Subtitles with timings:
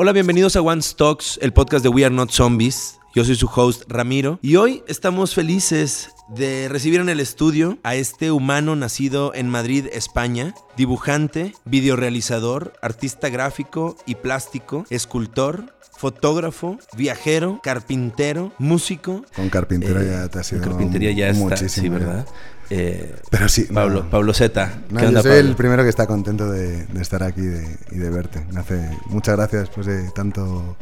[0.00, 3.00] Hola, bienvenidos a One Stocks, el podcast de We Are Not Zombies.
[3.16, 7.94] Yo soy su host Ramiro y hoy estamos felices de recibir en el estudio a
[7.94, 17.60] este humano nacido en Madrid, España, dibujante, videorealizador, artista gráfico y plástico, escultor, fotógrafo, viajero,
[17.62, 19.24] carpintero, músico.
[19.34, 22.06] Con carpintero ya te ha sido Con carpintería ya está, muchísimo, sí, ya.
[22.06, 22.26] ¿verdad?
[22.70, 24.10] Eh, Pero sí, Pablo, no.
[24.10, 24.82] Pablo Zeta.
[24.90, 25.34] No, ¿Qué yo soy Pablo?
[25.34, 28.44] el primero que está contento de, de estar aquí de- y de verte.
[28.52, 30.76] Me hace muchas gracias después de tanto,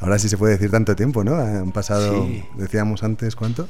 [0.00, 1.34] ahora sí se puede decir tanto tiempo, ¿no?
[1.34, 2.44] Han pasado, Sí.
[2.56, 3.68] decíamos antes, ¿cuánto?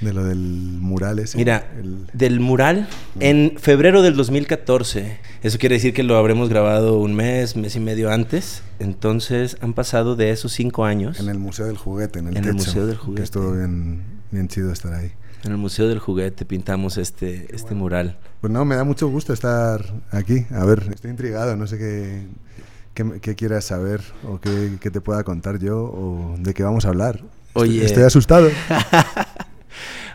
[0.00, 1.36] De lo del mural ese.
[1.38, 5.18] Mira, el- del mural en febrero del 2014.
[5.42, 8.62] Eso quiere decir que lo habremos grabado un mes, mes y medio antes.
[8.78, 11.18] Entonces han pasado de esos cinco años.
[11.18, 13.22] en el Museo del Juguete, en el En el techo, Museo del que Juguete.
[13.24, 15.10] estuvo bien, bien chido estar ahí.
[15.44, 18.18] En el Museo del Juguete pintamos este, este mural.
[18.40, 20.46] Pues no, me da mucho gusto estar aquí.
[20.52, 22.26] A ver, estoy intrigado, no sé qué,
[22.94, 26.84] qué, qué quieras saber o qué, qué te pueda contar yo o de qué vamos
[26.84, 27.16] a hablar.
[27.48, 27.84] Estoy- Oye.
[27.84, 28.48] Estoy, asustado.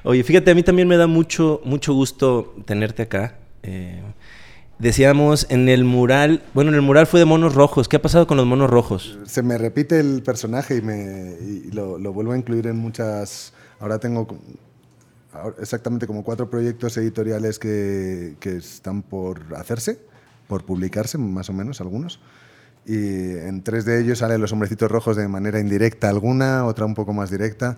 [0.05, 3.37] Oye, fíjate, a mí también me da mucho, mucho gusto tenerte acá.
[3.63, 4.01] Eh,
[4.77, 7.87] decíamos en el mural, bueno, en el mural fue de monos rojos.
[7.87, 9.17] ¿Qué ha pasado con los monos rojos?
[9.25, 13.53] Se me repite el personaje y, me, y lo, lo vuelvo a incluir en muchas...
[13.79, 14.27] Ahora tengo
[15.59, 19.99] exactamente como cuatro proyectos editoriales que, que están por hacerse,
[20.47, 22.19] por publicarse, más o menos algunos.
[22.85, 26.93] Y en tres de ellos salen los hombrecitos rojos de manera indirecta alguna, otra un
[26.93, 27.77] poco más directa.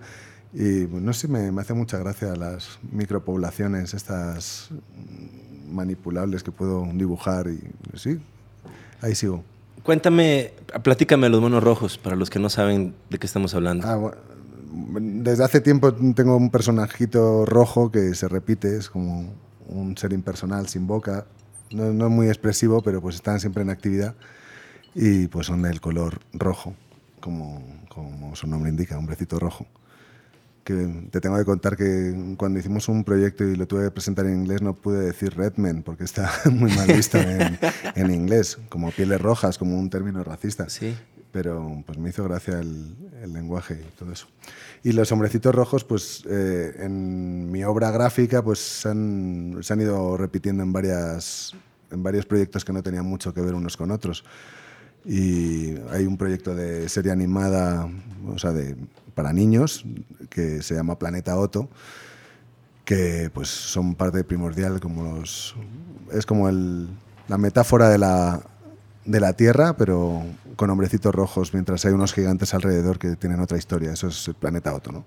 [0.52, 4.70] Y pues, no sé, me, me hace mucha gracia las micropoblaciones, estas
[5.68, 7.48] manipulables que puedo dibujar.
[7.48, 7.60] Y
[7.98, 8.18] sí,
[9.00, 9.44] ahí sigo.
[9.82, 10.52] Cuéntame,
[10.82, 13.86] platícame los monos rojos, para los que no saben de qué estamos hablando.
[13.86, 14.16] Ah, bueno,
[15.00, 19.32] desde hace tiempo tengo un personajito rojo que se repite, es como
[19.68, 21.26] un ser impersonal sin boca,
[21.70, 24.14] no, no muy expresivo, pero pues están siempre en actividad
[24.94, 26.74] y pues son del color rojo,
[27.20, 29.66] como, como su nombre indica, hombrecito rojo.
[30.66, 30.74] Que
[31.12, 34.34] te tengo que contar que cuando hicimos un proyecto y lo tuve que presentar en
[34.40, 37.56] inglés no pude decir Redman porque está muy mal visto en,
[37.94, 40.96] en inglés, como pieles rojas, como un término racista Sí.
[41.30, 44.26] pero pues me hizo gracia el, el lenguaje y todo eso.
[44.82, 49.80] Y los hombrecitos rojos, pues eh, en mi obra gráfica, pues se han, se han
[49.80, 51.54] ido repitiendo en, varias,
[51.92, 54.24] en varios proyectos que no tenían mucho que ver unos con otros.
[55.06, 57.88] Y hay un proyecto de serie animada,
[58.26, 58.76] o sea, de,
[59.14, 59.84] para niños,
[60.28, 61.68] que se llama Planeta Otto,
[62.84, 65.54] que pues son parte primordial, como los,
[66.12, 66.88] es como el,
[67.28, 68.42] la metáfora de la,
[69.04, 70.24] de la Tierra, pero
[70.56, 73.92] con hombrecitos rojos, mientras hay unos gigantes alrededor que tienen otra historia.
[73.92, 75.04] Eso es planeta Otto, ¿no?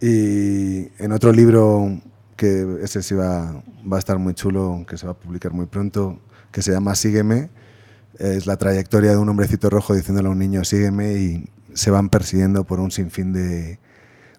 [0.00, 2.00] Y en otro libro,
[2.36, 5.66] que ese sí va, va a estar muy chulo, que se va a publicar muy
[5.66, 6.20] pronto,
[6.52, 7.50] que se llama Sígueme,
[8.18, 12.08] es la trayectoria de un hombrecito rojo diciéndole a un niño sígueme y se van
[12.08, 13.78] persiguiendo por un sinfín de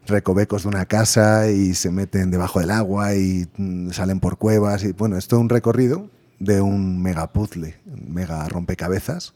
[0.07, 4.83] recovecos de una casa y se meten debajo del agua y mm, salen por cuevas
[4.83, 6.09] y bueno, es todo un recorrido
[6.39, 9.33] de un mega puzzle, mega rompecabezas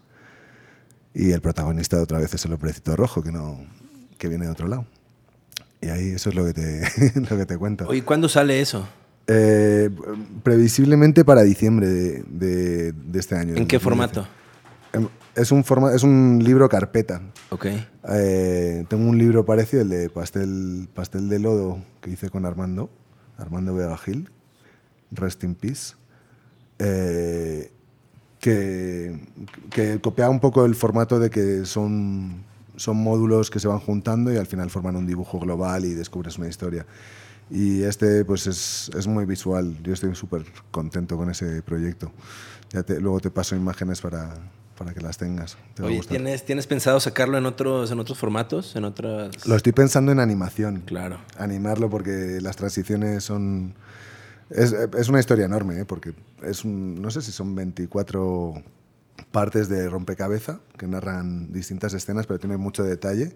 [1.14, 3.60] y el protagonista otra vez es el hombrecito rojo que no
[4.18, 4.86] que viene de otro lado.
[5.82, 7.88] Y ahí eso es lo que te, lo que te cuento.
[7.88, 8.88] Oye, ¿cuándo sale eso?
[9.28, 9.90] Eh,
[10.44, 13.56] previsiblemente para diciembre de, de- de este año.
[13.56, 13.82] ¿En qué 2010.
[13.82, 14.28] formato?
[14.92, 17.22] Em, Es un, forma, es un libro carpeta.
[17.50, 17.66] Ok.
[18.10, 22.90] Eh, tengo un libro parecido, el de Pastel, Pastel de Lodo, que hice con Armando,
[23.38, 24.30] Armando Vega Gil,
[25.12, 25.96] Rest in Peace,
[26.80, 27.72] eh,
[28.40, 29.18] que,
[29.72, 32.44] que copiaba un poco el formato de que son,
[32.76, 36.38] son módulos que se van juntando y al final forman un dibujo global y descubres
[36.38, 36.86] una historia.
[37.50, 42.12] Y este pues es, es muy visual, yo estoy súper contento con ese proyecto.
[42.72, 44.34] Ya te- luego te paso imágenes para,
[44.78, 45.58] para que las tengas.
[45.76, 46.02] Te Oye.
[46.08, 48.76] ¿tienes, ¿tienes pensado sacarlo en otros, en otros formatos?
[48.76, 49.46] En otras...
[49.46, 50.81] Lo estoy pensando en animación.
[50.86, 51.19] Claro.
[51.38, 53.76] Animarlo porque las transiciones son...
[54.50, 55.86] Es, es una historia enorme, ¿eh?
[55.86, 58.54] porque es un- no sé si son 24
[59.33, 63.33] partes de rompecabezas que narran distintas escenas, pero tienen mucho detalle.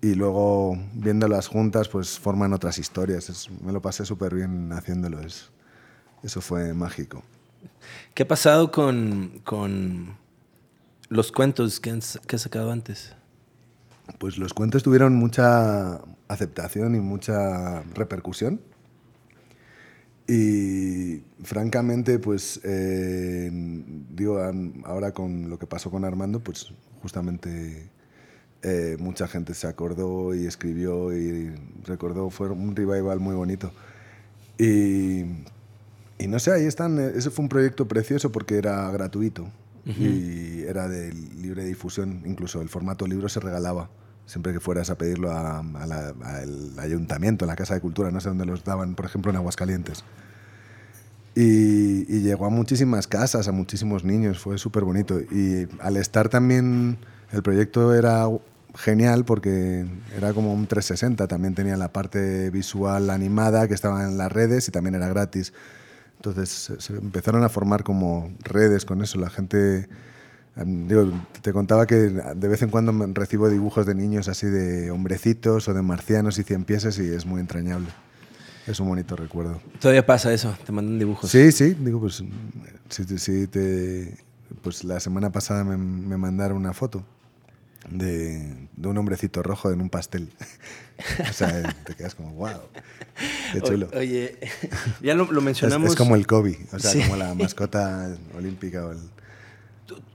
[0.00, 3.30] Y luego, viéndolas juntas, pues forman otras historias.
[3.30, 5.20] Es- me lo pasé súper bien haciéndolo.
[5.20, 5.50] Es,
[6.24, 7.22] eso fue mágico.
[8.14, 10.16] ¿Qué ha pasado con, con
[11.08, 13.14] los cuentos que, han, que has sacado antes?
[14.18, 18.60] Pues los cuentos tuvieron mucha aceptación y mucha repercusión.
[20.26, 24.40] Y francamente, pues eh, digo,
[24.84, 26.72] ahora con lo que pasó con Armando, pues
[27.02, 27.90] justamente
[28.62, 31.52] eh, mucha gente se acordó y escribió y
[31.84, 33.72] recordó, fue un revival muy bonito.
[34.58, 35.22] Y,
[36.18, 39.50] y no sé, ahí están, eh, ese fue un proyecto precioso porque era gratuito.
[39.84, 43.90] y era de libre difusión, incluso el formato libro se regalaba
[44.26, 48.46] siempre que fueras a pedirlo al ayuntamiento, a la Casa de Cultura, no sé dónde
[48.46, 50.04] los daban, por ejemplo en Aguascalientes.
[51.34, 55.20] Y, llegó a muchísimas casas, a muchísimos niños, fue súper bonito.
[55.20, 56.98] Y al estar también,
[57.32, 58.26] el proyecto era
[58.74, 59.86] genial porque
[60.16, 64.68] era como un 360, también tenía la parte visual animada que estaba en las redes
[64.68, 65.52] y también era gratis.
[66.16, 69.88] Entonces se empezaron a formar como redes con eso, la gente
[70.54, 71.10] Digo,
[71.40, 75.74] te contaba que de vez en cuando recibo dibujos de niños así de hombrecitos o
[75.74, 77.88] de marcianos y cien pieses y es muy entrañable.
[78.66, 79.60] Es un bonito recuerdo.
[79.80, 80.54] ¿Todavía pasa eso?
[80.64, 81.30] ¿Te mandan dibujos?
[81.30, 81.74] Sí, sí.
[81.80, 82.22] Digo, pues,
[82.90, 84.14] sí, sí, te,
[84.60, 87.02] pues la semana pasada me, me mandaron una foto
[87.90, 90.28] de, de, un hombrecito rojo en un pastel.
[91.30, 92.60] o sea, te quedas como, wow,
[93.52, 93.88] qué chulo.
[93.94, 94.38] oye,
[95.02, 95.90] ya lo, mencionamos.
[95.90, 99.00] Es, como el Kobe, o sea, como la mascota olímpica o el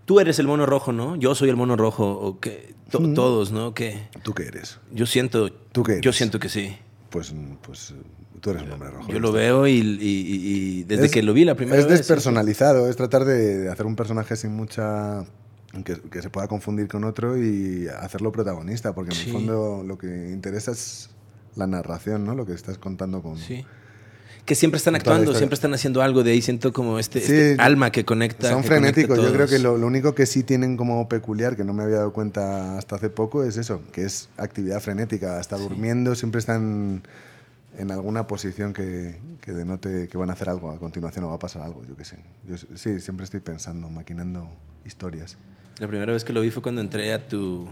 [0.05, 1.15] tú eres el mono rojo, ¿no?
[1.15, 3.73] Yo soy el mono rojo, o que todos, ¿no?
[3.73, 4.09] ¿Qué?
[4.23, 4.79] ¿Tú qué eres?
[4.91, 6.77] Yo siento, ¿Tú qué yo siento que sí.
[7.09, 7.93] Pues, pues
[8.41, 9.09] tú eres el hombre rojo.
[9.09, 11.85] Yo lo veo y, desde que lo vi la primera vez.
[11.85, 15.25] Es despersonalizado, es tratar de hacer un personaje sin mucha
[15.83, 20.07] que, se pueda confundir con otro y hacerlo protagonista, porque en el fondo lo que
[20.31, 21.09] interesa es
[21.55, 22.35] la narración, ¿no?
[22.35, 23.65] Lo que estás contando con, sí
[24.47, 27.91] que siempre están actuando, siempre están haciendo algo, de ahí siento como este, este alma
[27.91, 28.49] que conecta.
[28.49, 31.83] Son frenéticos, yo creo que lo, único que sí tienen como peculiar, que no me
[31.83, 36.39] había dado cuenta hasta hace poco, es eso, que es actividad frenética, hasta durmiendo siempre
[36.39, 37.03] están
[37.77, 41.35] en alguna posición que, que, denote que van a hacer algo a continuación o va
[41.35, 42.15] a pasar algo, yo qué sé.
[42.47, 44.49] Yo sí, siempre estoy pensando, maquinando
[44.85, 45.37] historias.
[45.79, 47.67] La primera vez que lo vi fue cuando entré a tu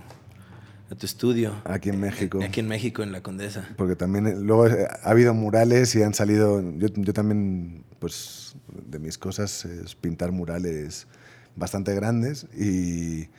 [0.90, 1.56] a tu estudio.
[1.66, 2.40] Aquí en México.
[2.44, 3.68] Aquí en México, en la Condesa.
[3.78, 8.56] Porque también eh, luego eh, ha habido murales y han salido, yo, yo también, pues
[8.88, 11.08] de mis cosas es pintar murales
[11.56, 13.30] bastante grandes y,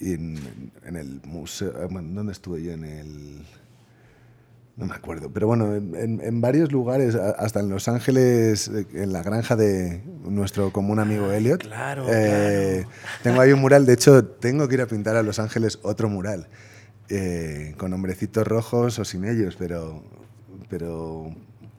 [0.00, 0.38] en,
[0.84, 2.72] el museo, eh, ¿dónde estuve yo?
[2.72, 3.46] En el...
[4.74, 9.22] No me acuerdo, pero bueno, en, en, varios lugares, hasta en Los Ángeles, en la
[9.22, 11.60] granja de nuestro común amigo ah, Elliot.
[11.62, 12.88] Claro, claro.
[13.22, 16.08] Tengo ahí un mural, de hecho, tengo que ir a pintar a Los Ángeles otro
[16.08, 16.48] mural.
[17.14, 20.02] Eh, con hombrecitos rojos o sin ellos, pero,
[20.70, 21.30] pero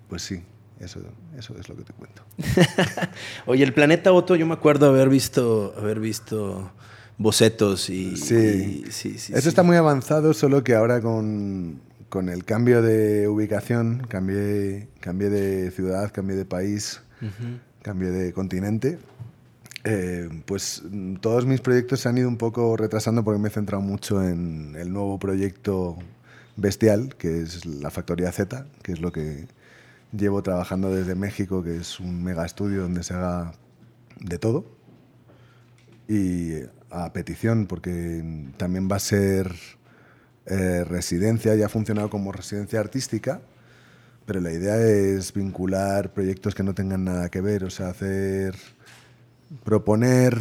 [0.07, 0.43] pues sí,
[0.79, 0.99] eso,
[1.35, 2.21] eso es lo que te cuento.
[3.47, 6.71] Oye, el planeta Otto, yo me acuerdo haber visto, haber visto
[7.17, 8.15] bocetos y...
[8.15, 13.27] Sí, sí, sí eso está muy avanzado, solo que ahora con, con el cambio de
[13.27, 17.01] ubicación, cambié, cambié de ciudad, cambié de país,
[17.81, 18.99] cambié de continente
[19.83, 20.83] eh, pues
[21.19, 24.75] todos mis proyectos se han ido un poco retrasando porque me he centrado mucho en
[24.77, 25.97] el nuevo proyecto
[26.55, 29.47] bestial, que es la Factoría Z, que es lo que
[30.11, 33.53] llevo trabajando desde México, que es un mega estudio donde se haga
[34.19, 34.65] de todo.
[36.07, 36.59] Y
[36.89, 39.53] a petición, porque también va a ser
[40.45, 43.41] eh, residencia, ya ha funcionado como residencia artística,
[44.25, 48.55] pero la idea es vincular proyectos que no tengan nada que ver, o sea, hacer
[49.63, 50.39] proponer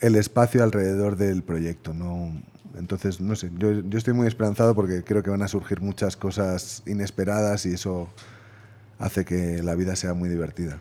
[0.00, 1.94] el espacio alrededor del proyecto.
[1.94, 2.32] ¿no?
[2.78, 6.82] Entonces, no sé, yo, estoy muy esperanzado porque creo que van a surgir muchas cosas
[6.86, 8.08] inesperadas y eso
[8.98, 10.78] hace que la vida sea muy divertida.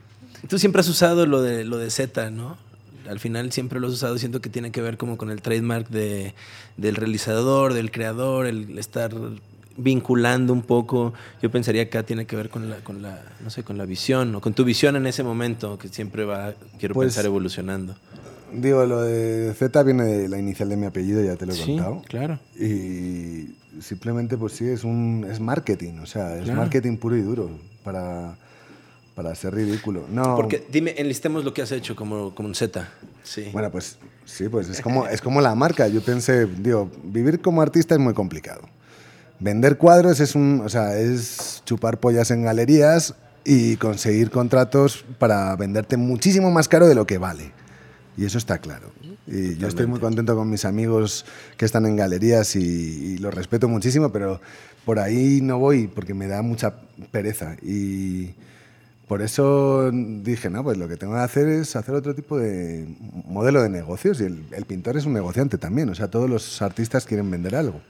[0.47, 2.57] Tú siempre has usado lo de, lo de Z, ¿no?
[3.07, 5.89] Al final siempre lo has usado, siento que tiene que ver como con el trademark
[5.89, 6.33] de,
[6.77, 9.13] del realizador, del creador, el estar
[9.77, 13.49] vinculando un poco, yo pensaría que acá tiene que ver con la, con la, no
[13.49, 16.93] sé, con la visión o con tu visión en ese momento, que siempre va, quiero
[16.93, 17.95] pues, pensar, evolucionando.
[18.53, 21.55] Digo, lo de Z viene de la inicial de mi apellido, ya te lo he
[21.55, 22.01] sí, contado.
[22.07, 22.39] claro.
[22.55, 27.49] Y simplemente, pues sí, es, un, es marketing, o sea, es marketing puro y duro
[27.83, 28.35] para,
[29.15, 30.05] para ser ridículo.
[30.11, 30.35] No.
[30.35, 32.87] Porque dime, enlistemos lo que has hecho como, como un Z.
[33.23, 33.49] Sí.
[33.51, 35.87] Bueno, pues sí, pues es como, es como la marca.
[35.87, 38.61] Yo pensé, digo, vivir como artista es muy complicado.
[39.39, 45.55] Vender cuadros es, un, o sea, es chupar pollas en galerías y conseguir contratos para
[45.55, 47.51] venderte muchísimo más caro de lo que vale.
[48.15, 48.91] Y eso está claro.
[49.25, 51.25] Y yo estoy muy contento con mis amigos
[51.57, 54.39] que están en galerías y, y los respeto muchísimo, pero
[54.85, 56.75] por ahí no voy porque me da mucha
[57.11, 57.55] pereza.
[57.61, 58.35] Y
[59.07, 62.87] por eso dije, no, pues lo que tengo que hacer es hacer otro tipo de
[63.25, 64.21] modelo de negocios.
[64.21, 65.89] Y el, el pintor es un negociante también.
[65.89, 67.81] O sea, todos los artistas quieren vender algo.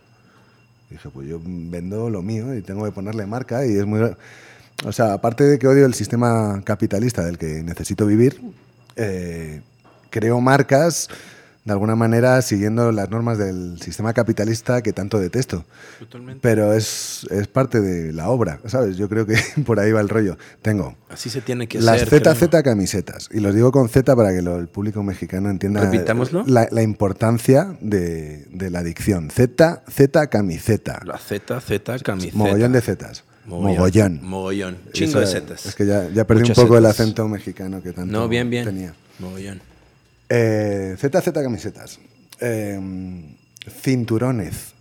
[0.94, 4.00] Dije, pues yo vendo lo mío y tengo que ponerle marca y es muy...
[4.86, 8.40] O sea, aparte de que odio el sistema capitalista del que necesito vivir,
[8.96, 9.62] eh,
[10.12, 11.10] creo marcas
[11.66, 15.64] de alguna manera siguiendo las normas del sistema capitalista que tanto detesto.
[16.00, 16.40] Totalmente.
[16.42, 18.98] Pero es, es parte de la obra, ¿sabes?
[18.98, 20.38] Yo creo que por ahí va el rollo.
[20.62, 22.22] Tengo Así se tiene que las hacer.
[22.22, 22.64] ZZ creo.
[22.64, 23.30] camisetas.
[23.32, 26.44] Y los digo con Z para que lo- el público mexicano entienda Repitámoslo.
[26.48, 29.30] la, la importancia de, de la dicción.
[29.32, 31.02] Z, Z camiseta.
[31.06, 32.38] La Z, Z, camiseta.
[32.38, 33.24] Mogollón de Zetas.
[33.46, 34.20] Mogollón.
[34.24, 34.78] Mogollón.
[34.94, 35.66] Chingo de Zetas.
[35.66, 38.50] Es que ya, ya perdí Muchas un poco el acento mexicano que tanto No, bien,
[38.50, 38.66] bien.
[38.66, 38.94] tenía.
[39.20, 39.62] Mogollón.
[40.30, 42.00] Eh, ZZ camisetas.
[42.40, 42.80] Eh,
[43.82, 44.74] cinturones.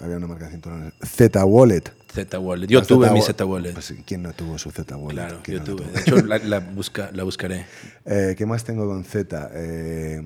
[0.00, 0.94] Había una marca de cinturones.
[1.02, 1.92] Z Wallet.
[2.12, 2.66] Z Wallet.
[2.68, 3.72] Yo tuve mi Z Wallet.
[3.72, 5.14] Pues, ¿Quién no tuvo su Z Wallet?
[5.14, 5.84] claro, ¿Quién yo no tuve.
[5.84, 5.92] tuvo?
[5.94, 7.66] De hecho, la, la busca, la buscaré.
[8.04, 9.50] Eh, ¿Qué más tengo con Z?
[9.54, 10.20] Eh,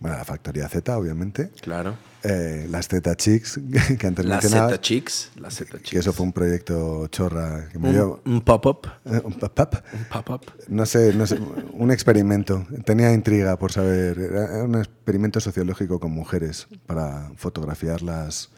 [0.00, 1.50] bueno, la factoría Z, obviamente.
[1.60, 1.96] Claro.
[2.24, 3.60] Eh, las Z Chicks,
[3.98, 4.70] que antes Las mencionaba.
[4.70, 5.30] Z Chicks.
[5.36, 5.90] Las Z Chicks.
[5.90, 8.20] Que eso fue un proyecto chorra que me dio.
[8.24, 8.88] un, un pop-up.
[9.04, 9.82] eh, un pop-up.
[9.92, 10.42] Un pop-up.
[10.68, 11.38] No sé, no sé,
[11.72, 12.66] un experimento.
[12.84, 14.18] Tenía intriga por saber.
[14.18, 18.50] Era un experimento sociológico con mujeres para fotografiarlas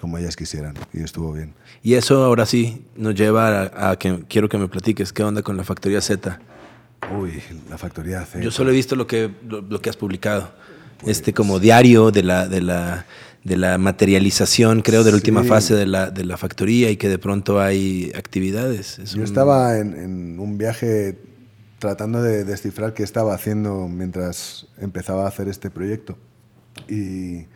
[0.00, 0.74] como ellas quisieran.
[0.92, 1.54] Y estuvo bien.
[1.82, 5.42] Y eso ahora sí nos lleva a, a que quiero que me platiques qué onda
[5.42, 6.40] con la factoría Z.
[7.18, 8.40] Uy, la factoría Z.
[8.42, 10.52] Yo solo he visto lo que, lo, lo que has publicado.
[11.06, 13.06] Este como diario de la, de la,
[13.44, 15.48] de la materialización, creo, de la última Sí.
[15.48, 18.98] fase de la, de la factoría y que de pronto hay actividades.
[18.98, 21.18] Es Yo un- estaba en, en un viaje
[21.78, 26.16] tratando de descifrar qué estaba haciendo mientras empezaba a hacer este proyecto.
[26.88, 27.46] Y,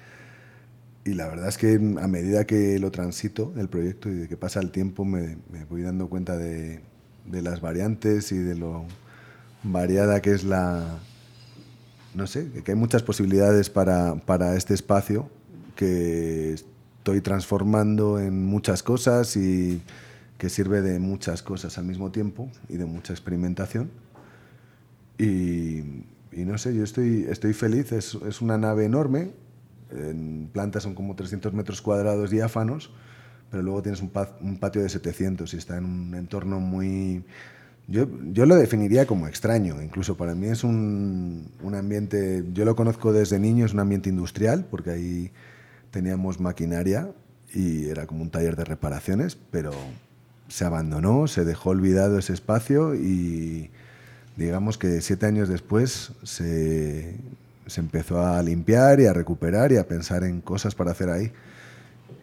[1.05, 4.37] y la verdad es que a medida que lo transito, el proyecto, y de que
[4.37, 6.81] pasa el tiempo, me, me voy dando cuenta de,
[7.25, 8.85] de las variantes y de lo
[9.63, 10.99] variada que es la...
[12.15, 15.31] No sé, que hay muchas posibilidades para, para este espacio
[15.77, 19.81] que estoy transformando en muchas cosas y
[20.39, 23.91] que sirve de muchas cosas al mismo tiempo y de mucha experimentación.
[25.19, 25.83] Y,
[26.33, 29.33] no sé, yo estoy, estoy feliz, es, es una nave enorme,
[29.91, 32.91] en planta son como 300 metros cuadrados diáfanos,
[33.51, 37.25] pero luego tienes un, un patio de 700 y está en un entorno muy...
[37.89, 42.77] Yo, yo lo definiría como extraño, incluso para mí es un, un ambiente, yo lo
[42.77, 45.31] conozco desde niño, es un ambiente industrial, porque ahí
[45.91, 47.11] teníamos maquinaria
[47.55, 49.73] y era como un taller de reparaciones, pero
[50.49, 53.71] se abandonó, se dejó olvidado ese espacio y
[54.37, 57.17] digamos que siete años después se,
[57.67, 61.33] se empezó a limpiar y a recuperar y a pensar en cosas para hacer ahí.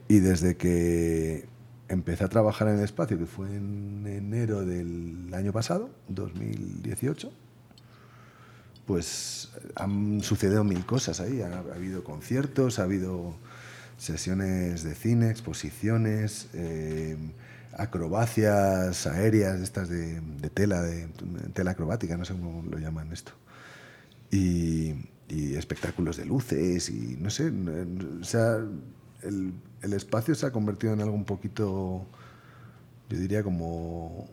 [0.07, 1.45] Y desde que
[1.89, 7.31] empecé a trabajar en el espacio, que fue en enero del año pasado, 2018,
[8.85, 11.41] pues han sucedido mil cosas ahí.
[11.41, 13.35] Ha, ha habido conciertos, ha habido
[13.97, 17.17] sesiones de cine, exposiciones, eh,
[17.77, 21.07] acrobacias aéreas, estas de, de tela, de,
[21.53, 23.31] tela acrobática, no sé cómo lo llaman esto.
[24.31, 24.95] Y,
[25.29, 27.51] y espectáculos de luces y no sé,
[28.21, 28.57] o sea,
[29.23, 29.53] el,
[29.85, 32.05] el espacio se ha convertido en algo un poquito,
[33.09, 34.27] yo diría como,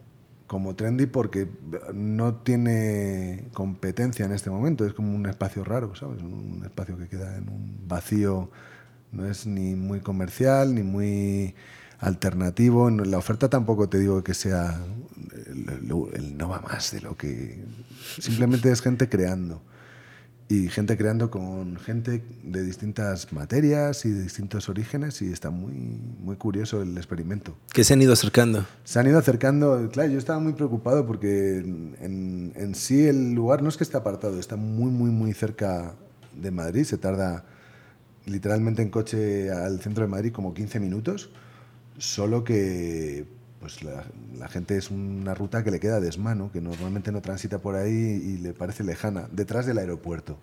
[0.47, 1.47] como trendy porque
[1.93, 6.23] no tiene competencia en este momento, es como un espacio raro, ¿sabes?
[6.23, 8.51] Un espacio que queda en un vacío,
[9.13, 11.55] no es ni muy comercial ni muy
[11.99, 12.89] alternativo.
[12.91, 14.81] La oferta tampoco te digo que sea
[15.47, 17.63] el no va más de lo que...
[18.19, 19.63] Simplemente es gente creando
[20.49, 25.73] y gente creando con gente de distintas materias y de distintos orígenes y está muy,
[25.73, 27.57] muy curioso el experimento.
[27.73, 28.67] Que se han ido acercando.
[28.85, 33.33] Se han ido acercando, claro, yo estaba muy preocupado porque en, en- en sí el
[33.33, 35.95] lugar no es que esté apartado, está muy, muy, muy cerca
[36.35, 37.45] de Madrid, se tarda
[38.27, 41.31] literalmente en coche al centro de Madrid como 15 minutos,
[41.99, 43.27] solo que
[43.63, 44.05] pues la,
[44.39, 47.91] la gente es una ruta que le queda desmano, que normalmente no transita por ahí
[47.93, 50.37] y le parece lejana, detrás del aeropuerto.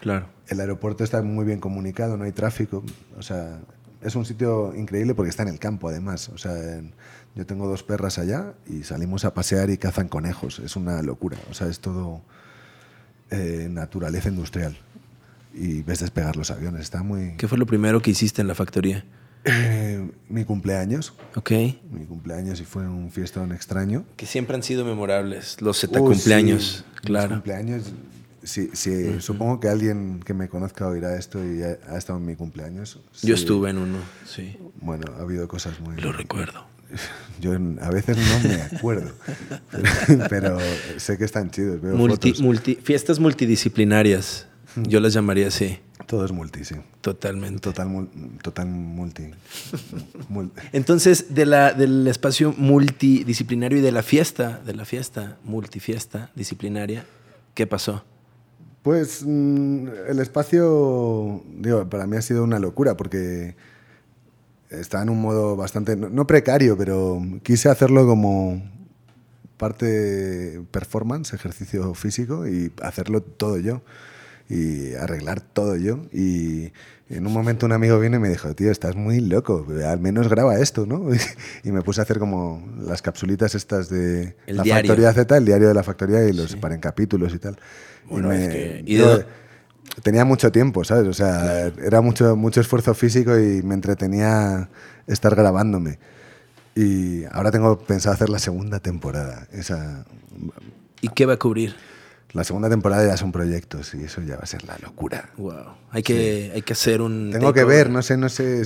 [0.00, 0.28] Claro.
[0.46, 2.84] El aeropuerto está muy bien comunicado, no hay tráfico.
[3.18, 3.58] O sea,
[4.00, 6.28] es un sitio increíble porque está en el campo, además.
[6.28, 6.94] O sea, en-
[7.34, 10.60] yo tengo dos perras allá y salimos a pasear y cazan conejos.
[10.60, 11.36] Es una locura.
[11.50, 12.22] O sea, es todo
[13.30, 14.76] eh, naturaleza industrial.
[15.52, 16.82] Y ves despegar los aviones.
[16.82, 17.34] Está muy.
[17.36, 19.04] ¿Qué fue lo primero que hiciste en la factoría?
[20.28, 21.12] Mi cumpleaños.
[21.34, 21.50] Ok.
[21.90, 24.04] Mi cumpleaños y fue un fiestón extraño.
[24.16, 25.60] Que siempre han sido memorables.
[25.60, 26.84] Los Z Uy, cumpleaños.
[26.84, 27.30] sí, mis claro.
[27.30, 27.84] cumpleaños.
[28.42, 32.24] Sí, sí, Supongo que alguien que me conozca oirá esto y ha, ha estado en
[32.26, 32.94] mi cumpleaños.
[33.22, 33.42] Yo Sí.
[33.42, 34.56] estuve en uno, sí.
[34.80, 35.96] Bueno, ha habido cosas muy...
[36.00, 36.64] Lo recuerdo.
[37.40, 39.12] Yo a veces no me acuerdo,
[39.70, 40.58] pero, pero
[40.96, 41.82] sé que están chidos.
[41.82, 42.42] Veo Multi, fotos.
[42.42, 44.46] multi, fiestas multidisciplinarias.
[44.76, 45.78] Yo las llamaría así.
[46.08, 46.74] Todo es multi, sí.
[47.02, 47.60] Totalmente.
[47.60, 48.08] Total,
[48.42, 49.24] total multi.
[50.30, 56.30] Mul- Entonces, de la, del espacio multidisciplinario y de la fiesta, de la fiesta, multifiesta
[56.34, 57.04] disciplinaria,
[57.52, 58.04] ¿qué pasó?
[58.82, 63.54] Pues mm, el espacio, digo, para mí ha sido una locura porque
[64.70, 68.62] está en un modo bastante, no precario, pero quise hacerlo como
[69.58, 73.82] parte performance, ejercicio físico y hacerlo todo yo
[74.48, 76.00] y arreglar todo yo.
[76.12, 76.72] Y
[77.08, 80.28] en un momento un amigo viene y me dijo, tío, estás muy loco, al menos
[80.28, 81.08] graba esto, ¿no?
[81.64, 85.68] Y me puse a hacer como las capsulitas estas de la Factoría Z, el diario
[85.68, 87.58] de la Factoría, y los separé en capítulos y tal.
[88.86, 88.98] y
[90.02, 91.06] tenía mucho tiempo, ¿sabes?
[91.06, 94.68] O sea, era mucho, mucho esfuerzo físico y me entretenía
[95.06, 95.98] estar grabándome.
[96.74, 99.48] Y ahora tengo pensado hacer la segunda temporada.
[99.52, 100.04] Esa...
[101.00, 101.74] ¿Y qué va a cubrir?
[102.32, 105.30] La segunda temporada ya son proyectos y eso ya va a ser la locura.
[105.38, 105.76] Wow.
[105.90, 107.30] Hay que, hay que hacer un.
[107.32, 108.62] Tengo que ver, no sé, no sé.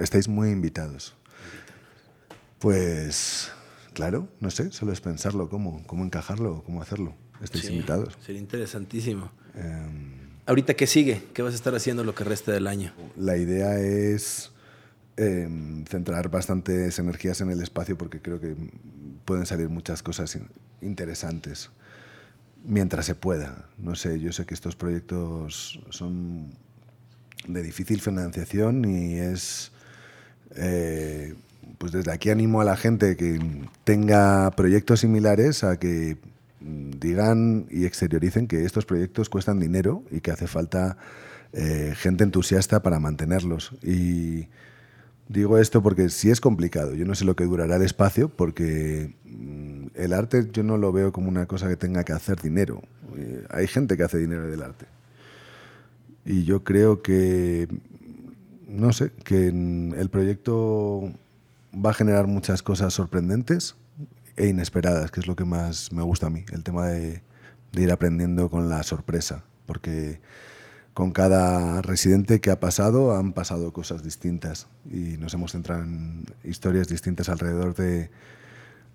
[0.00, 1.14] estáis muy invitados.
[2.58, 3.50] Pues,
[3.94, 7.14] claro, no sé, solo es pensarlo, cómo, cómo encajarlo, cómo hacerlo.
[7.42, 8.18] Estáis invitados.
[8.24, 9.30] Sería interesantísimo.
[9.54, 11.22] Em, Ahorita, ¿qué sigue?
[11.32, 12.92] ¿Qué vas a estar haciendo lo que resta del año?
[13.16, 14.50] La idea es
[15.22, 18.56] Em, centrar bastantes energías en el espacio porque creo que
[19.26, 20.38] pueden salir muchas cosas
[20.80, 21.68] interesantes
[22.64, 23.66] mientras se pueda.
[23.78, 26.50] No sé, yo sé que estos proyectos son
[27.46, 29.72] de difícil financiación y es...
[30.56, 31.34] Eh,
[31.78, 33.40] pues desde aquí animo a la gente que
[33.84, 36.18] tenga proyectos similares a que
[36.60, 40.98] digan y exterioricen que estos proyectos cuestan dinero y que hace falta
[41.52, 43.72] eh, gente entusiasta para mantenerlos.
[43.82, 44.48] Y
[45.30, 46.96] Digo esto porque sí es complicado.
[46.96, 49.69] Yo no sé lo que durará el espacio porque mm,
[50.00, 52.82] el arte yo no lo veo como una cosa que tenga que hacer dinero.
[53.16, 54.86] Eh, hay gente que hace dinero del arte.
[56.24, 57.68] Y yo creo que,
[58.66, 61.12] no sé, que el proyecto
[61.74, 63.76] va a generar muchas cosas sorprendentes
[64.36, 67.22] e inesperadas, que es lo que más me gusta a mí, el tema de,
[67.72, 69.44] ir aprendiendo con la sorpresa.
[69.66, 70.20] Porque
[70.94, 76.24] con cada residente que ha pasado han pasado cosas distintas y nos hemos centrado en
[76.42, 78.10] historias distintas alrededor de,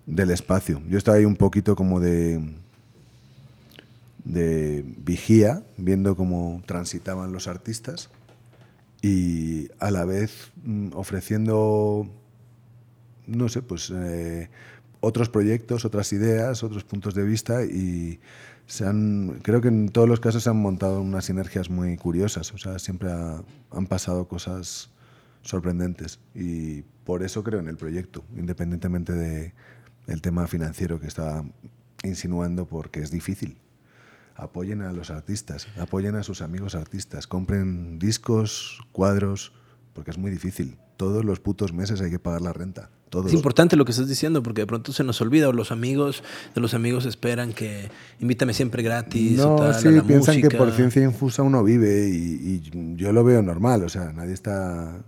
[0.06, 0.80] del espacio.
[0.88, 2.40] Yo estaba ahí un poquito como de,
[4.24, 8.10] de vigía, viendo cómo transitaban los artistas
[9.02, 12.08] y a la vez mm, ofreciendo,
[13.26, 14.48] no sé, pues eh,
[15.00, 18.20] otros proyectos, otras ideas, otros puntos de vista y
[18.66, 22.52] se han, creo que en todos los casos se han montado unas sinergias muy curiosas,
[22.52, 24.90] o sea, siempre han pasado cosas
[25.42, 29.54] sorprendentes y por eso creo en el proyecto, independientemente de
[30.06, 31.44] el tema financiero que estaba
[32.02, 33.58] insinuando porque es difícil.
[34.34, 39.52] Apoyen a los artistas, apoyen a sus amigos artistas, compren discos, cuadros,
[39.94, 40.76] porque es muy difícil.
[40.96, 42.90] Todos los putos meses hay que pagar la renta.
[43.24, 46.22] Es importante lo que estás diciendo porque de pronto se nos olvida o los amigos
[46.54, 47.88] de los amigos esperan que
[48.20, 49.38] invítame siempre gratis.
[49.38, 52.62] No, o tal, sí, piensan que por ciencia infusa uno vive y,
[52.96, 55.04] yo lo veo normal, o sea, nadie está...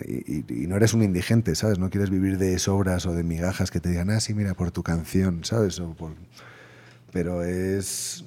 [0.00, 1.78] Y, no eres un indigente, ¿sabes?
[1.78, 4.70] No quieres vivir de sobras o de migajas que te digan, ah, sí, mira, por
[4.70, 5.78] tu canción, ¿sabes?
[5.80, 6.12] O por...
[7.12, 8.24] Pero es...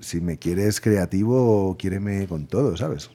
[0.00, 3.10] Si me quieres creativo, quiéreme con todo, ¿sabes?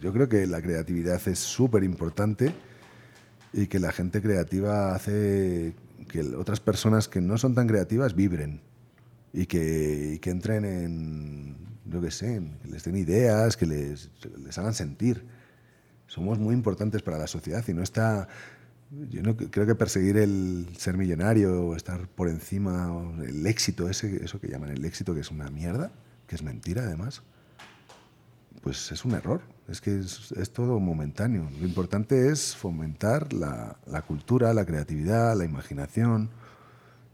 [0.00, 2.52] Yo creo que la creatividad es súper importante
[3.52, 5.74] y que la gente creativa hace
[6.08, 8.60] que otras personas que no son tan creativas vibren
[9.32, 14.10] y que, que entren en, yo qué sé, que les den ideas, que les,
[14.44, 15.24] les hagan sentir.
[16.06, 18.28] Somos muy importantes para la sociedad y no está...
[19.10, 22.92] Yo no creo que perseguir el ser millonario o estar por encima,
[23.24, 25.90] el éxito, ese, eso que llaman el éxito, que es una mierda,
[26.26, 27.22] que es mentira además,
[28.62, 29.40] pues es un error.
[29.68, 31.48] Es que es, todo momentáneo.
[31.60, 36.30] Lo importante es fomentar la, cultura, la creatividad, la imaginación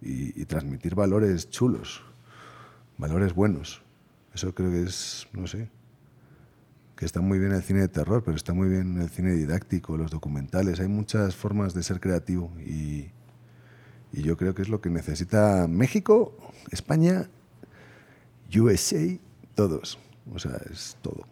[0.01, 2.03] y, transmitir valores chulos,
[2.97, 3.83] valores buenos.
[4.35, 5.69] Eso creo que es, no sé,
[6.99, 9.97] que está muy bien el cine de terror, pero está muy bien el cine didáctico,
[9.97, 10.81] los documentales.
[10.81, 13.13] Hay muchas formas de ser creativo y,
[14.13, 16.37] y yo creo que es lo que necesita México,
[16.73, 17.31] España,
[18.53, 19.17] USA,
[19.55, 20.01] todos.
[20.35, 21.25] O sea, es todo.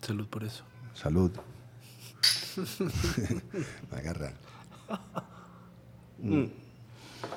[0.00, 0.64] Salud por eso.
[0.94, 1.30] Salud.
[3.92, 4.32] Me agarra.
[6.22, 6.44] Mm.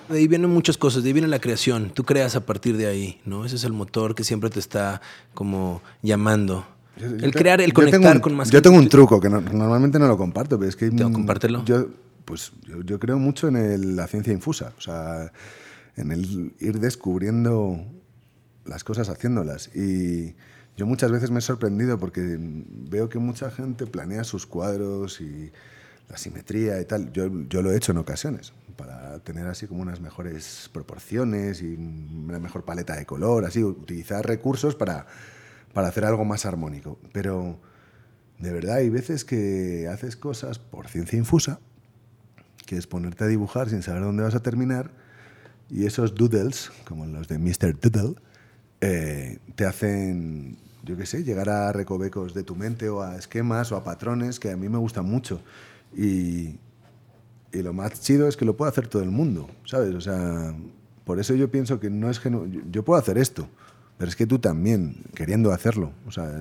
[0.07, 1.89] De ahí vienen muchas cosas, de ahí viene la creación.
[1.89, 3.43] Tú creas a partir de ahí, ¿no?
[3.43, 5.01] Ese es el motor que siempre te está
[5.33, 6.76] como llamando.
[6.99, 10.57] El crear, el conectar con más Yo tengo un truco que normalmente no lo comparto,
[10.57, 10.89] pero es que...
[10.89, 11.63] compártelo.
[11.65, 11.87] Yo,
[12.25, 15.31] pues, yo, yo, creo mucho en la ciencia infusa, o sea,
[15.95, 17.79] en el ir descubriendo
[18.65, 19.75] las cosas haciéndolas.
[19.75, 20.35] Y
[20.75, 25.51] yo muchas veces me he sorprendido porque veo que mucha gente planea sus cuadros y
[26.09, 27.11] la simetría y tal.
[27.11, 31.73] Yo, yo lo he hecho en ocasiones para tener así como unas mejores proporciones y
[31.73, 35.07] una mejor paleta de color, así, utilizar recursos para,
[35.73, 36.99] para hacer algo más armónico.
[37.13, 37.59] Pero
[38.39, 41.59] de verdad hay veces que haces cosas por ciencia infusa,
[42.65, 44.91] que es ponerte a dibujar sin saber dónde vas a terminar,
[45.69, 47.77] y esos doodles, como los de Mr.
[47.79, 48.15] Doodle,
[48.79, 53.71] eh, te hacen, yo qué sé, llegar a recovecos de tu mente o a esquemas
[53.71, 55.41] o a patrones que a mí me gustan mucho.
[55.95, 56.57] Y,
[57.51, 59.93] y lo más chido es que lo puede hacer todo el mundo, ¿sabes?
[59.93, 60.55] O sea,
[61.03, 62.31] por eso yo pienso que no es que
[62.71, 63.49] yo puedo hacer esto,
[63.97, 65.91] pero es que tú también, queriendo hacerlo.
[66.07, 66.31] O sea,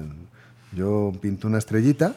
[0.72, 2.14] yo pinto una estrellita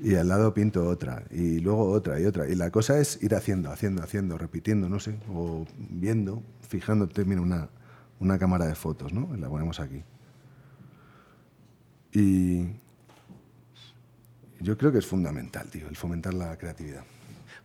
[0.00, 2.48] y al lado pinto otra, y luego otra y otra.
[2.48, 7.40] Y la cosa es ir haciendo, haciendo, haciendo, repitiendo, no sé, o viendo, fijándote, mira,
[7.40, 7.68] una,
[8.20, 9.34] una cámara de fotos, ¿no?
[9.36, 10.02] la ponemos aquí.
[12.12, 12.66] Y
[14.60, 17.04] yo creo que es fundamental, tío, el fomentar la creatividad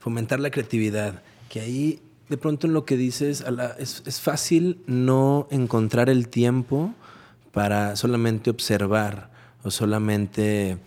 [0.02, 3.44] fomentar la creatividad, que ahí de pronto en lo que dices
[3.78, 6.94] es, es, fácil no encontrar el tiempo
[7.52, 9.30] para solamente observar
[9.66, 10.78] o solamente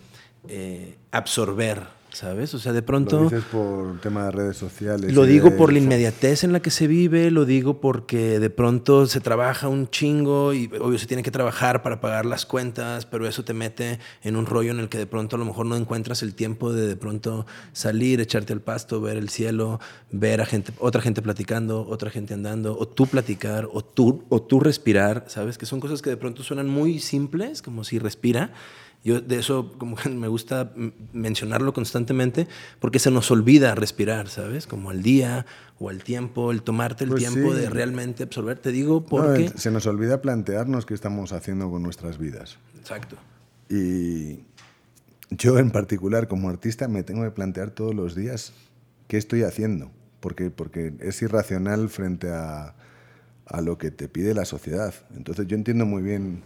[0.47, 1.83] eh, absorber
[2.15, 2.53] ¿sabes?
[2.53, 3.17] O sea, de pronto...
[3.17, 5.13] Lo dices por tema de redes sociales.
[5.13, 9.05] Lo digo por la inmediatez en la que se vive, lo digo porque de pronto
[9.05, 13.27] se trabaja un chingo y obvio se tiene que trabajar para pagar las cuentas, pero
[13.27, 15.75] eso te mete en un rollo en el que de pronto a lo mejor no
[15.75, 19.79] encuentras el tiempo de de pronto salir, echarte al pasto, ver el cielo,
[20.11, 24.41] ver a gente, otra gente platicando, otra gente andando, o tú platicar, o tú, o
[24.41, 25.57] tú respirar, ¿sabes?
[25.57, 28.53] Que son cosas que de pronto suenan muy simples, como si respira,
[29.05, 30.73] yo de eso como me gusta
[31.13, 32.47] mencionarlo constantemente
[32.79, 34.65] porque se nos olvida respirar, ¿sabes?
[34.65, 35.45] Como al día
[35.77, 38.57] o al tiempo, el tomarte el pues tiempo de realmente absorber.
[38.57, 39.51] Te digo porque...
[39.55, 42.57] se nos olvida plantearnos qué estamos haciendo con nuestras vidas.
[42.79, 43.15] Exacto.
[43.69, 44.39] Y
[45.29, 48.53] yo en particular como artista me tengo que plantear todos los días
[49.07, 52.73] qué estoy haciendo, porque, porque es irracional frente a,
[53.45, 54.95] a lo que te pide la sociedad.
[55.15, 56.41] Entonces yo entiendo muy bien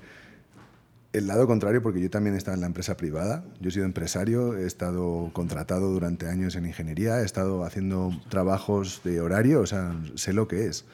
[1.11, 3.85] el lado contrario, porque yo también he estado en la empresa privada, yo he sido
[3.85, 9.65] empresario, he estado contratado durante años en ingeniería, he estado haciendo trabajos de horario, o
[9.65, 10.85] sea, sé lo que es.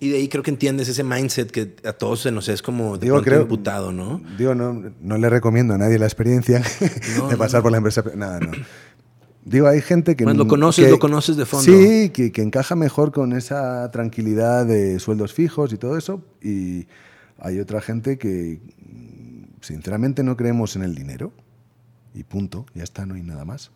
[0.00, 2.98] Y de ahí creo que entiendes ese mindset que a todos se nos es como
[2.98, 4.20] de digo, creo, imputado, ¿no?
[4.36, 6.62] Digo, no, no le recomiendo a nadie la experiencia
[7.30, 8.02] de pasar por la empresa.
[8.16, 8.50] Nada, no.
[9.44, 10.24] Digo, hay gente que...
[10.24, 11.64] Cuando lo conoces, lo conoces de fondo.
[11.64, 16.22] Sí, que, que, encaja mejor con esa tranquilidad de sueldos fijos y todo eso.
[16.42, 16.86] Y
[17.38, 18.60] hay otra gente que,
[19.60, 21.32] sinceramente no creemos en el dinero
[22.14, 23.70] y punto, ya está, no hay nada más.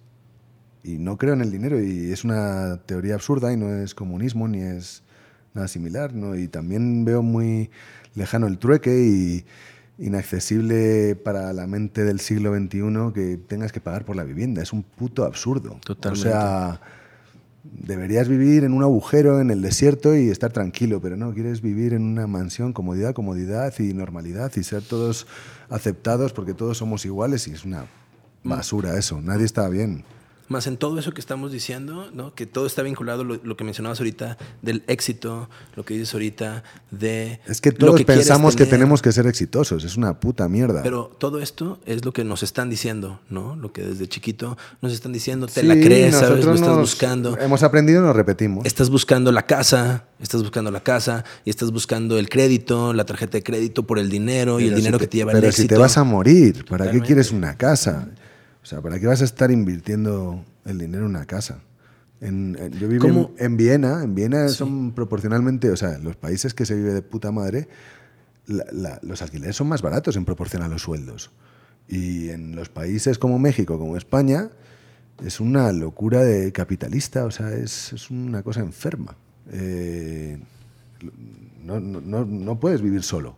[0.84, 4.46] Y no creo en el dinero y es una teoría absurda y no es comunismo
[4.46, 5.02] ni es
[5.54, 6.36] nada similar, ¿no?
[6.36, 7.70] Y también veo muy
[8.14, 9.44] lejano el trueque y
[9.98, 14.62] inaccesible para la mente del siglo XXI que tengas que pagar por la vivienda.
[14.62, 15.80] Es un puto absurdo.
[15.84, 16.28] Totalmente.
[16.28, 16.80] O sea,
[17.72, 21.92] deberías vivir en un agujero en el desierto y estar tranquilo, pero no, quieres vivir
[21.92, 25.26] en una mansión, comodidad, comodidad y normalidad y ser todos
[25.68, 27.87] aceptados porque todos somos iguales y es una
[28.42, 30.04] basura eso, nadie está bien.
[30.48, 32.34] Más en todo eso que estamos diciendo, ¿no?
[32.34, 36.64] que todo está vinculado, lo, lo, que mencionabas ahorita, del éxito, lo que dices ahorita,
[36.90, 37.40] de...
[37.46, 40.82] Es que todos pensamos que tenemos que ser exitosos, es una puta mierda.
[40.82, 43.56] Pero todo esto es lo que nos están diciendo, ¿no?
[43.56, 46.44] Lo que desde chiquito nos están diciendo, te la crees, ¿sabes?
[46.44, 47.38] Lo estás buscando.
[47.38, 48.64] Hemos aprendido y nos repetimos.
[48.64, 53.38] Estás buscando la casa, estás buscando la casa y estás buscando el crédito, la tarjeta
[53.38, 55.56] de crédito por el dinero y el dinero que te lleva el éxito.
[55.56, 58.08] Pero si te vas a morir, ¿para qué quieres una casa?
[58.68, 61.61] O sea, ¿para qué vas a estar invirtiendo el dinero en una casa?
[62.20, 66.74] En, yo vivo en, Viena, en Viena son proporcionalmente, o sea, los países que se
[66.74, 67.66] vive de puta madre,
[68.44, 71.31] los alquileres son más baratos en proporción a los sueldos.
[71.88, 74.50] Y en los países como México, como España,
[75.24, 79.16] es una locura de capitalista, o sea, es, es una cosa enferma.
[79.50, 80.38] Eh,
[81.64, 83.35] no, no, no puedes vivir solo.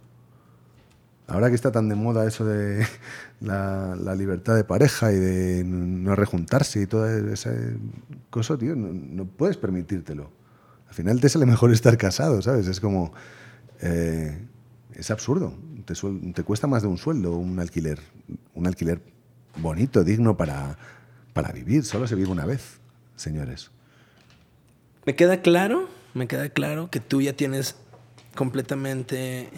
[1.30, 2.84] Ahora que está tan de moda eso de
[3.40, 7.52] la, libertad de pareja y de no rejuntarse y toda esa
[8.30, 10.28] cosa, tío, no, puedes permitírtelo.
[10.88, 12.66] Al final te sale mejor estar casado, ¿sabes?
[12.66, 13.12] Es como...
[13.80, 14.38] Eh,
[14.94, 15.54] es absurdo.
[15.86, 15.94] Te,
[16.34, 18.00] te, cuesta más de un sueldo un alquiler.
[18.54, 19.00] Un alquiler
[19.56, 20.76] bonito, digno para,
[21.32, 21.84] para vivir.
[21.84, 22.80] Solo se vive una vez,
[23.14, 23.70] señores.
[25.06, 27.76] Me queda claro, me queda claro que tú ya tienes
[28.34, 29.48] completamente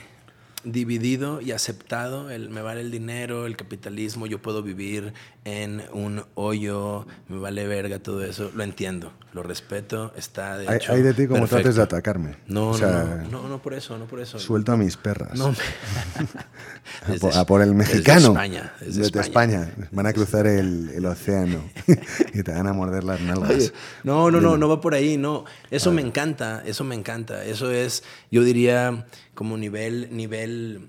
[0.64, 5.12] dividido y aceptado el me vale el dinero, el capitalismo, yo puedo vivir
[5.44, 10.76] en un hoyo, me vale verga todo eso, lo entiendo, lo respeto, está de hay,
[10.76, 11.56] hecho hay de ti como perfecto.
[11.62, 12.36] trates de atacarme.
[12.46, 14.38] No, O no, sea, no, no, no por eso, no por eso.
[14.38, 15.36] Suelto a mis perras.
[15.36, 15.48] No,
[17.06, 18.28] a, Desde- por, a por el desde mexicano.
[18.28, 19.74] España, desde España.
[19.90, 21.62] Van a cruzar el, el océano
[22.34, 23.50] y te van a morder las nalgas.
[23.50, 23.72] Oye,
[24.04, 25.44] no, no, no, no va por ahí, no.
[25.70, 27.44] Eso me encanta, eso me encanta.
[27.44, 30.88] Eso es, yo diría, como nivel, nivel,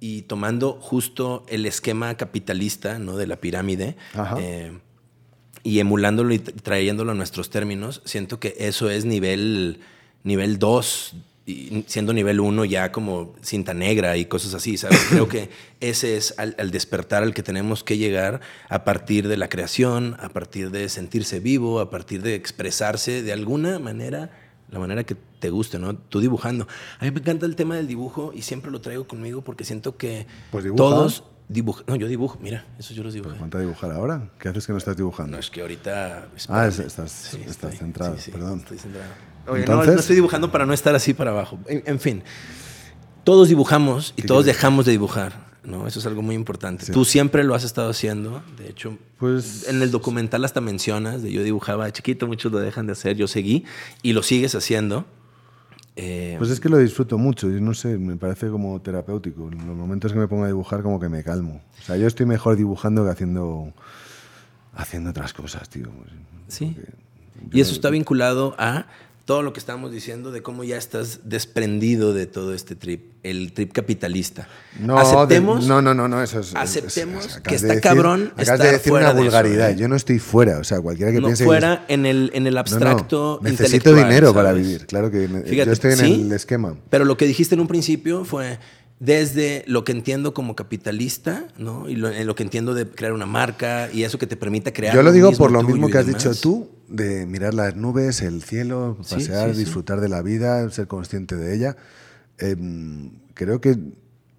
[0.00, 3.16] y tomando justo el esquema capitalista, ¿no?
[3.16, 3.96] De la pirámide,
[4.40, 4.72] eh,
[5.62, 9.80] y emulándolo y tra- trayéndolo a nuestros términos, siento que eso es nivel,
[10.24, 11.14] nivel 2,
[11.46, 15.00] y siendo nivel 1 ya como cinta negra y cosas así, ¿sabes?
[15.10, 15.50] Creo que
[15.80, 20.16] ese es al, al despertar al que tenemos que llegar a partir de la creación,
[20.20, 24.30] a partir de sentirse vivo, a partir de expresarse de alguna manera,
[24.70, 25.94] la manera que te guste, ¿no?
[25.96, 26.66] Tú dibujando.
[26.98, 29.96] A mí me encanta el tema del dibujo y siempre lo traigo conmigo porque siento
[29.96, 31.84] que Pues todos dibujan.
[31.88, 33.36] No, yo dibujo, mira, eso yo los dibujé.
[33.36, 34.30] Ponte a dibujar ahora.
[34.38, 35.32] ¿Qué haces que no estás dibujando?
[35.32, 36.28] No, es que ahorita...
[36.48, 36.68] Ah, espérame.
[36.68, 38.58] es- estás- estás centrado, perdón.
[38.60, 39.10] Estoy centrado.
[39.48, 41.58] Oye, Entonces- no estoy dibujando para no estar así para abajo.
[41.66, 42.22] En, en fin,
[43.24, 44.56] todos dibujamos y ¿Qué todos quieres?
[44.58, 45.49] dejamos de dibujar.
[45.64, 45.86] ¿No?
[45.86, 46.86] Eso es algo muy importante.
[46.86, 46.92] Sí.
[46.92, 48.42] Tú siempre lo has estado haciendo.
[48.56, 52.58] De hecho, Pues- en el documental hasta mencionas de yo dibujaba de chiquito, muchos lo
[52.58, 53.64] dejan de hacer, yo seguí
[54.02, 55.04] y lo sigues haciendo.
[55.96, 59.48] Eh, Pues es que lo disfruto mucho y no sé, me parece como terapéutico.
[59.50, 61.60] En los momentos que me pongo a dibujar como que me calmo.
[61.78, 63.72] O sea, yo estoy mejor dibujando que haciendo
[64.74, 65.88] haciendo otras cosas, tío.
[66.48, 66.76] Sí.
[67.52, 68.86] Y eso está vinculado a
[69.30, 73.52] todo lo que estamos diciendo de cómo ya estás desprendido de todo este trip, el
[73.52, 74.48] trip capitalista.
[74.80, 76.52] No, aceptemos, de- no, no, no, no, eso es.
[76.56, 79.24] aceptemos es- que de está decir- cabrón Acabas estar de decir fuera una de eso,
[79.36, 79.70] vulgaridad.
[79.70, 79.76] ¿eh?
[79.76, 80.58] Yo no estoy fuera.
[80.58, 81.44] O sea, cualquiera que no piense.
[81.44, 84.86] fuera en el, en el No, no, abstracto necesito intelectual, dinero para vivir.
[84.86, 86.74] Claro que Fíjate, yo estoy en sí, el esquema.
[86.90, 88.58] Pero lo que dijiste en un principio fue
[89.00, 91.88] desde lo que entiendo como capitalista, ¿no?
[91.88, 94.72] Y lo, en lo que entiendo de crear una marca y eso que te permita
[94.72, 94.94] crear.
[94.94, 96.22] Yo lo digo por lo mismo que has demás.
[96.22, 99.60] dicho tú, de mirar las nubes, el cielo, Sí, pasear, sí, sí.
[99.64, 101.76] disfrutar de la vida, ser consciente de ella.
[102.38, 103.78] Em, creo que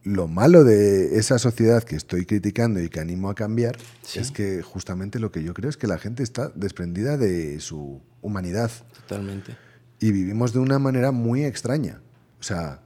[0.04, 4.20] lo malo de esa sociedad que estoy criticando y que animo a cambiar Sí.
[4.20, 8.02] es que justamente lo que yo creo es que la gente está desprendida de su
[8.22, 8.70] humanidad
[9.08, 9.56] Totalmente.
[10.00, 12.02] y vivimos de una manera muy extraña.
[12.40, 12.80] O sea,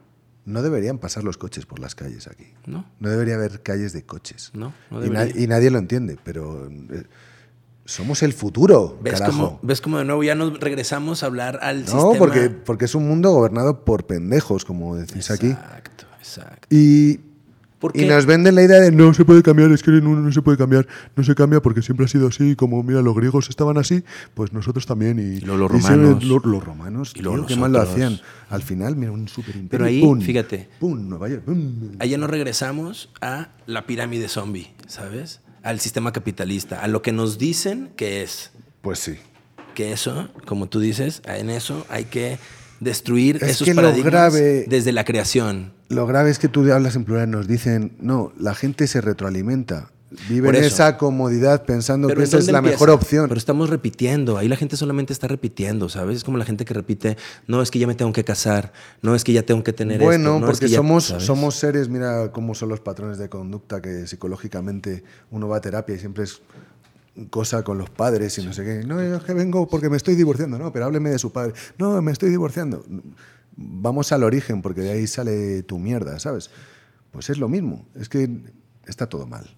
[0.45, 2.53] no deberían pasar los coches por las calles aquí.
[2.65, 4.51] No, No debería haber calles de coches.
[4.53, 5.43] no, no y, na- debería.
[5.43, 7.03] y nadie lo entiende, pero eh,
[7.86, 9.31] somos el futuro, ¿Ves carajo.
[9.31, 12.17] cómo, ¿Ves cómo de nuevo ya nos regresamos a hablar al no, sistema?
[12.17, 15.47] porque, porque es un mundo gobernado por pendejos, como decís aquí.
[15.51, 16.67] Exacto, exacto.
[16.69, 17.19] Y,
[17.93, 20.32] ¿Por y nos venden la idea de no se puede cambiar, es que no, no
[20.32, 23.50] se puede cambiar, no se cambia porque siempre ha sido así, como mira, los griegos
[23.50, 25.19] estaban así, pues nosotros también.
[25.19, 26.24] Y, los romanos.
[26.24, 28.19] lo- los romanos, Y tío, qué mal lo hacían.
[28.50, 29.69] Al final, mira, un super imperio.
[29.69, 30.69] Pero ahí, pum, fíjate.
[30.80, 31.91] Pum, Nueva York, pum.
[32.00, 35.41] Allá nos regresamos a la pirámide zombie, ¿sabes?
[35.63, 38.52] Al sistema capitalista, a lo que nos dicen que es.
[38.82, 39.15] Pues sí.
[39.74, 42.38] Que eso, como tú dices, en eso hay que
[42.80, 45.74] destruir Es esos que paradigmas grave- desde la creación.
[45.90, 49.92] Lo grave es que tú hablas en plural, nos dicen, no, la gente se retroalimenta.
[50.30, 52.76] Vive en esa comodidad pensando Pero que ¿en esa es la empieza?
[52.76, 53.28] mejor opción.
[53.28, 54.38] Pero estamos repitiendo.
[54.38, 56.18] Ahí la gente solamente está repitiendo, ¿sabes?
[56.18, 59.14] Es como la gente que repite, no es que ya me tengo que casar, no
[59.14, 60.40] es que ya tengo que tener bueno, esto.
[60.40, 63.82] no es porque que ya-", somos, somos seres, mira cómo son los patrones de conducta,
[63.82, 66.42] que psicológicamente uno va a terapia y siempre es
[67.30, 68.84] cosa con los padres y no sé qué.
[68.86, 71.54] No, es que vengo porque me estoy divorciando, no, pero hábleme de su padre.
[71.78, 72.86] No, me estoy divorciando.
[73.56, 76.51] Vamos al origen, porque de ahí sale tu mierda, ¿sabes?
[77.12, 78.30] Pues es lo mismo, es que
[78.86, 79.56] está todo mal.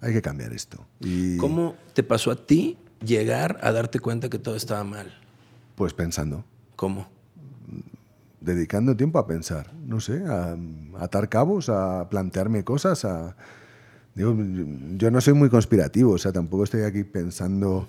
[0.00, 0.86] Hay que cambiar esto.
[1.00, 5.14] Y ¿Cómo te pasó a ti llegar a darte cuenta que todo estaba mal?
[5.74, 6.44] pues pensando.
[6.74, 7.08] ¿Cómo?
[8.40, 10.56] dedicando tiempo a pensar, no sé, a,
[10.98, 13.36] a atar cabos, a plantearme cosas, a...
[14.18, 17.88] Yo no soy muy conspirativo, o sea, tampoco estoy aquí pensando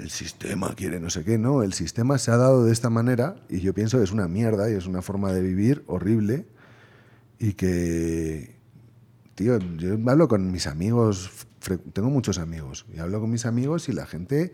[0.00, 3.36] el sistema quiere no sé qué, no, el sistema se ha dado de esta manera
[3.50, 6.46] y yo pienso que es una mierda y es una forma de vivir horrible
[7.38, 8.56] y que,
[9.34, 11.30] tío, yo hablo con mis amigos,
[11.92, 14.52] tengo muchos amigos y hablo con mis amigos y la gente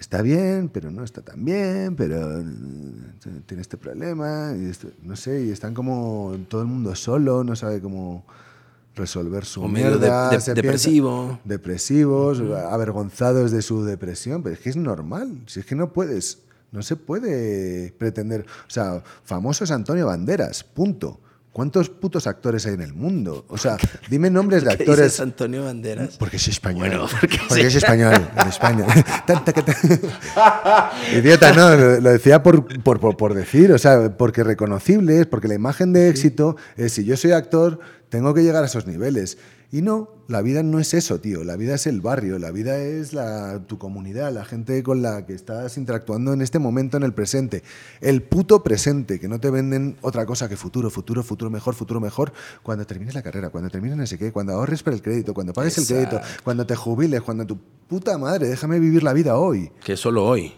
[0.00, 2.42] está bien, pero no está tan bien, pero
[3.46, 7.54] tiene este problema, y esto- no sé, y están como todo el mundo solo, no
[7.54, 8.24] sabe cómo
[8.98, 11.38] resolver su O medio de- mierda, de- se piensa- depresivo.
[11.44, 16.38] depresivos, avergonzados de su depresión, pero es que es normal, si es que no puedes,
[16.72, 21.18] no se puede pretender, o sea, famoso es Antonio Banderas, punto.
[21.58, 23.44] ¿Cuántos putos actores hay en el mundo?
[23.48, 23.76] O sea,
[24.08, 25.06] dime nombres de ¿Qué actores.
[25.06, 26.16] dices Antonio Banderas?
[26.16, 26.86] Porque es español.
[26.88, 28.86] Bueno, porque, porque es español en España.
[29.26, 34.16] Tanta que ta- Idiota, no, lo, lo decía por, por, por- por decir, o sea,
[34.16, 38.44] porque reconocible es, porque la imagen de éxito es si yo soy actor, tengo que
[38.44, 39.36] llegar a esos niveles.
[39.70, 41.44] Y no, la vida no es eso, tío.
[41.44, 45.26] La vida es el barrio, la vida es la, tu comunidad, la gente con la
[45.26, 47.62] que estás interactuando en este momento, en el presente.
[48.00, 52.00] El puto presente, que no te venden otra cosa que futuro, futuro, futuro mejor, futuro
[52.00, 55.34] mejor, cuando termines la carrera, cuando termines no sé qué, cuando ahorres para el crédito,
[55.34, 59.36] cuando pagues el crédito, cuando te jubiles, cuando tu puta madre, déjame vivir la vida
[59.36, 59.70] hoy.
[59.84, 60.54] Que solo hoy.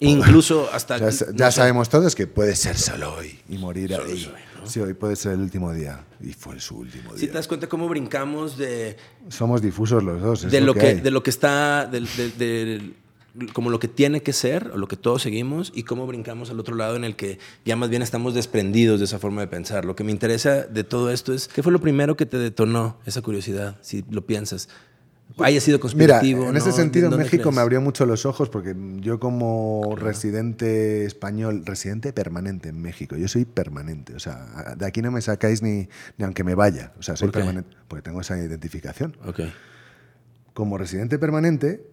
[0.00, 0.96] Incluso hasta...
[0.96, 4.32] Ya, no ya sé, sabemos todos que puede ser solo hoy y morir ahí.
[4.66, 6.04] Sí, hoy puede ser el último día.
[6.22, 7.28] Y fue su último Si día.
[7.30, 8.96] te das cuenta cómo brincamos de,
[9.28, 10.44] Somos difusos los dos.
[10.44, 11.00] es de, lo que, hay.
[11.00, 12.94] de lo que está, del- del- del-
[13.52, 16.60] como lo que tiene que ser, o lo que todos seguimos, y cómo brincamos al
[16.60, 19.84] otro lado en el que ya más bien estamos desprendidos de esa forma de pensar.
[19.84, 22.96] Lo que me interesa de todo esto es, ¿qué fue lo primero que te detonó
[23.06, 24.68] esa curiosidad, si lo piensas?
[25.38, 26.48] ¿Haya sido Mira, conspirativo?
[26.48, 26.74] en ese no?
[26.76, 27.56] sentido ¿Dónde México crees?
[27.56, 33.26] me abrió mucho los ojos porque yo como residente español, residente permanente en México, yo
[33.26, 37.02] soy permanente, o sea, de aquí no me sacáis ni, ni aunque me vaya, o
[37.02, 39.16] sea, soy ¿Por permanente, porque tengo esa identificación.
[39.26, 39.40] Ok.
[40.52, 41.84] como residente permanente,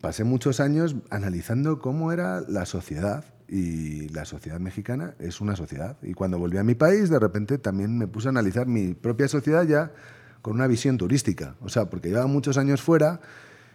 [0.00, 3.24] pasé muchos años analizando cómo era la sociedad.
[3.50, 5.96] Y la sociedad mexicana es una sociedad.
[6.02, 9.26] Y cuando volví a mi país, de repente también me puse a analizar mi propia
[9.26, 9.90] sociedad ya
[10.42, 11.56] con una visión turística.
[11.60, 13.20] O sea, porque llevaba muchos años fuera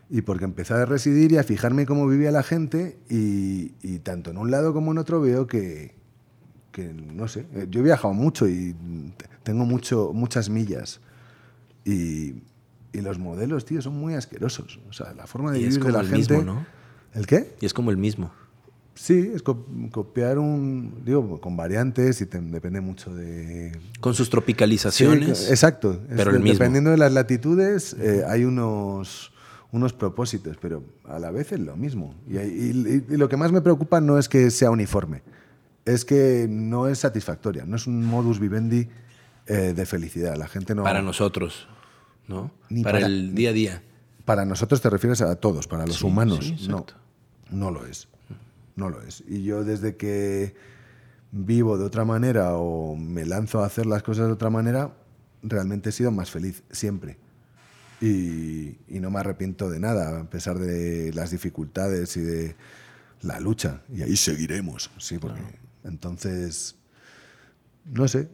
[0.10, 2.98] y porque empecé a residir y a fijarme cómo vivía la gente.
[3.10, 5.96] Y, y tanto en un lado como en otro veo que,
[6.72, 8.76] que no sé, eh, yo he viajado mucho y
[9.44, 11.02] tengo mucho, muchas millas.
[11.86, 12.36] Y,
[12.94, 14.80] y los modelos, tío, son muy asquerosos.
[14.90, 16.38] O sea, la forma de Y es vivir de como la el gente.
[16.38, 16.66] mismo, ¿no?
[17.14, 17.56] ¿El qué?
[17.62, 18.32] Y es como el mismo.
[18.96, 21.02] Sí, es co- copiar un.
[21.04, 23.72] Digo, con variantes y te- depende mucho de.
[24.00, 25.50] Con sus Sí, tropicalizaciones.
[25.50, 25.94] exacto.
[26.10, 26.54] Es pero de- el mismo.
[26.60, 29.32] Dependiendo de las latitudes, eh, hay unos,
[29.72, 32.14] unos propósitos, pero a la vez es lo mismo.
[32.30, 35.24] Y, y- y lo que más me preocupa no es que sea uniforme,
[35.86, 38.88] es que no es satisfactoria, no es un modus vivendi
[39.48, 40.36] eh, de felicidad.
[40.38, 40.84] La gente no.
[40.84, 41.68] Para nosotros,
[42.28, 42.52] ¿no?
[42.70, 43.84] Ni para, para- el día a día.
[44.24, 46.46] Para nosotros te refieres a todos, para los Sí, humanos.
[46.58, 46.86] sí, no,
[47.52, 48.08] no lo es.
[48.76, 49.24] No lo es.
[49.28, 50.56] Y yo desde que
[51.32, 54.96] vivo de otra manera o me lanzo a hacer las cosas de otra manera,
[55.42, 57.18] realmente he sido más feliz, siempre.
[58.02, 62.56] Y, y no me arrepiento de nada, a pesar de las dificultades y de
[63.22, 63.82] la lucha.
[63.90, 65.42] Y ahí seguiremos, sí, porque
[65.84, 66.76] entonces,
[67.86, 68.30] no sé,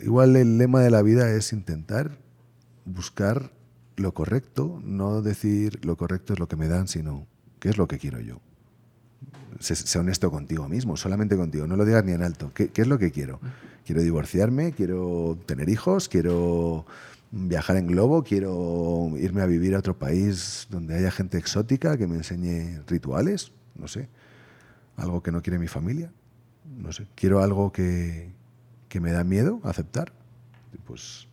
[0.00, 2.18] igual el lema de la vida es intentar
[2.84, 3.52] buscar
[3.96, 7.26] lo correcto, no decir lo correcto es lo que me dan, sino
[7.60, 8.40] qué es lo que quiero yo.
[9.60, 12.52] Sé, honesto contigo mismo, solamente contigo, no lo digas ni en alto.
[12.54, 13.40] ¿Qué, es lo que quiero?
[13.84, 16.86] Quiero divorciarme, quiero tener hijos, quiero
[17.30, 22.06] viajar en globo, quiero irme a vivir a otro país donde haya gente exótica que
[22.06, 24.08] me enseñe rituales, no sé,
[24.96, 26.12] algo que no quiere mi familia,
[26.64, 28.32] no sé, quiero algo que,
[28.88, 30.12] que me da miedo aceptar.
[30.86, 31.26] Pues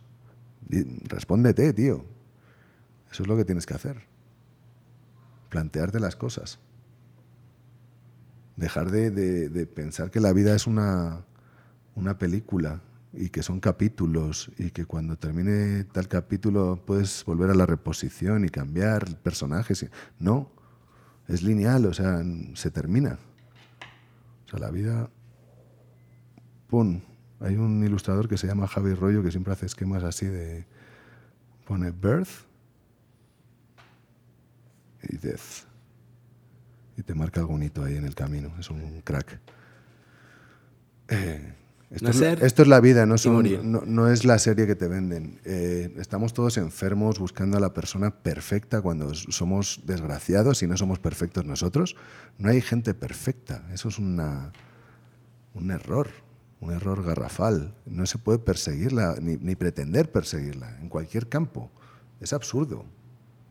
[1.04, 2.04] respóndete, tío.
[3.10, 4.02] Eso es lo que tienes que hacer.
[5.50, 6.58] Plantearte las cosas.
[8.56, 11.24] Dejar de, de- de pensar que la vida es una,
[11.94, 12.80] una película
[13.14, 18.44] y que son capítulos y que cuando termine tal capítulo puedes volver a la reposición
[18.44, 19.86] y cambiar personajes.
[20.18, 20.50] No,
[21.28, 22.22] es lineal, o sea,
[22.54, 23.18] se termina.
[24.46, 25.10] O sea, la vida...
[26.68, 27.00] ¡Pum!
[27.40, 30.66] Hay un ilustrador que se llama Javi Rollo que siempre hace esquemas así de...
[31.66, 32.28] Pone birth
[35.02, 35.66] y death.
[36.96, 38.52] Y te marca algún hito ahí en el camino.
[38.58, 39.40] Es un crack.
[41.08, 41.54] Eh,
[41.90, 44.74] esto, es, Nacer esto es la vida, no, son- no, no es la serie que
[44.74, 45.40] te venden.
[45.44, 50.98] Eh, estamos todos enfermos buscando a la persona perfecta cuando somos desgraciados y no somos
[51.00, 51.96] perfectos nosotros.
[52.38, 53.62] No hay gente perfecta.
[53.72, 54.52] Eso es una,
[55.54, 56.08] un error,
[56.60, 57.74] un error garrafal.
[57.84, 61.70] No se puede perseguirla ni, ni pretender perseguirla en cualquier campo.
[62.20, 62.86] Es absurdo.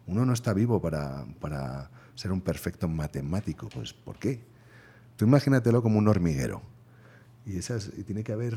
[0.08, 3.70] Uno no está vivo para, para ser un perfecto matemático.
[3.70, 4.42] Pues, ¿por qué?
[5.16, 6.62] Tú imagínatelo como un hormiguero.
[7.46, 8.56] Y, esas, y tiene que haber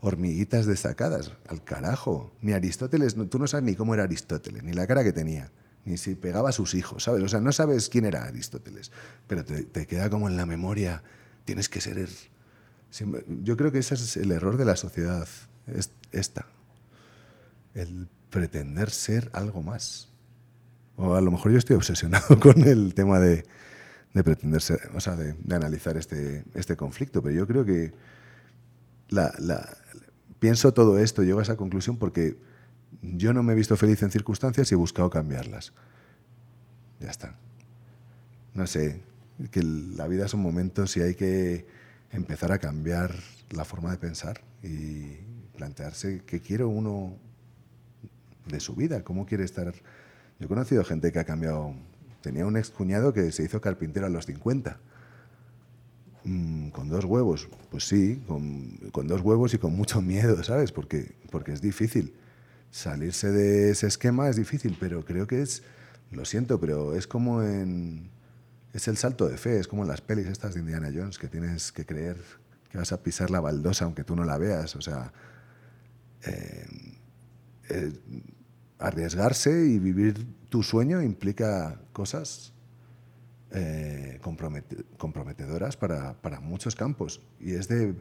[0.00, 1.32] hormiguitas destacadas.
[1.48, 2.32] Al carajo.
[2.40, 5.50] Ni Aristóteles, no- tú no sabes ni cómo era Aristóteles, ni la cara que tenía,
[5.84, 7.22] ni si pegaba a sus hijos, ¿sabes?
[7.22, 8.92] O sea, no sabes quién era Aristóteles,
[9.26, 11.02] pero te, queda como en la memoria.
[11.44, 12.08] Tienes que ser...
[13.42, 15.28] Yo creo que ese es el error de la sociedad,
[15.66, 16.46] es esta.
[17.74, 20.07] El pretender ser algo más.
[20.98, 23.44] O a lo mejor yo estoy obsesionado con el tema de,
[24.14, 27.92] de pretender ser, o sea, de, de analizar este, este conflicto, pero yo creo que
[29.08, 29.76] la, la-
[30.38, 32.36] pienso todo esto, llego a esa conclusión porque
[33.02, 35.72] yo no me he visto feliz en circunstancias y he buscado cambiarlas.
[37.00, 37.36] Ya está.
[38.54, 39.00] No sé,
[39.50, 41.66] que la vida son momentos y hay que
[42.10, 43.14] empezar a cambiar
[43.50, 45.16] la forma de pensar y
[45.56, 47.16] plantearse qué quiere uno
[48.46, 49.72] de su vida, cómo quiere estar.
[50.38, 51.74] Yo he conocido gente que ha cambiado.
[52.22, 54.78] Tenía un ex cuñado que se hizo carpintero a los 50.
[56.24, 60.72] Mm, con dos huevos, pues sí, con, con, dos huevos y con mucho miedo, ¿sabes?
[60.72, 62.14] Porque, porque es difícil.
[62.70, 65.62] Salirse de ese esquema es difícil, pero creo que es,
[66.10, 68.10] lo siento, pero es como en,
[68.72, 71.28] es el salto de fe, es como en las pelis estas de Indiana Jones, que
[71.28, 72.16] tienes que creer
[72.70, 75.12] que vas a pisar la baldosa aunque tú no la veas, o sea,
[76.26, 76.66] eh,
[77.70, 77.92] eh,
[78.78, 82.52] arriesgarse y vivir tu sueño implica cosas
[83.50, 84.20] eh,
[84.98, 87.20] comprometedoras para, para, muchos campos.
[87.40, 87.94] Y es de,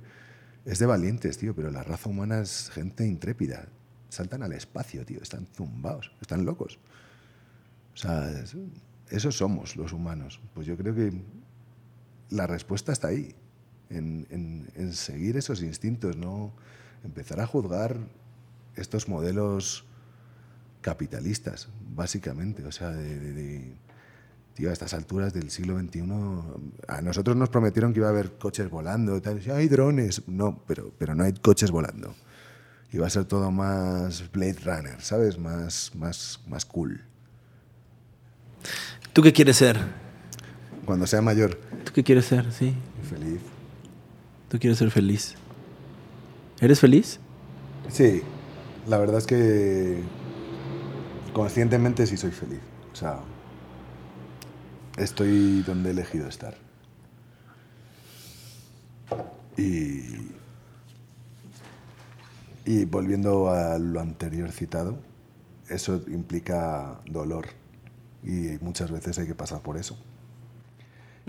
[0.66, 3.68] es de valientes, tío, pero la raza humana es gente intrépida.
[4.10, 6.80] Saltan al espacio, tío, están zumbados, están locos.
[7.94, 8.30] O sea,
[9.10, 10.40] eso somos los humanos.
[10.54, 11.12] Pues yo creo que
[12.30, 13.36] la respuesta está ahí,
[13.90, 16.54] en, en, en seguir esos instintos, no
[17.04, 17.98] empezar a juzgar
[18.76, 19.87] estos modelos
[20.82, 22.64] capitalistas, básicamente.
[22.66, 23.76] O sea, de,
[24.54, 26.04] tío, a estas alturas del siglo XXI,
[26.88, 29.42] a nosotros nos prometieron que iba a haber coches volando, y tal.
[29.52, 30.24] hay drones.
[30.28, 32.16] No, pero, pero no hay coches volando.
[32.92, 35.38] Y va a ser todo más Blade Runner, ¿sabes?
[35.38, 37.02] Más, más, más cool.
[39.14, 39.78] ¿Tú qué quieres ser?
[40.86, 41.56] Cuando sea mayor.
[41.84, 42.52] ¿Tú qué quieres ser?
[42.54, 42.74] Sí.
[43.10, 43.42] Feliz.
[44.48, 45.36] ¿Tú quieres ser feliz?
[46.62, 47.20] ¿Eres feliz?
[47.90, 48.22] Sí,
[48.88, 50.02] la verdad es que
[51.34, 52.60] conscientemente sí soy feliz.
[52.92, 53.20] O sea,
[54.98, 56.56] estoy donde he elegido estar.
[59.58, 60.32] Y,
[62.66, 65.00] y volviendo a lo anterior citado,
[65.70, 67.48] eso implica dolor
[68.24, 69.98] y muchas veces hay que pasar por eso.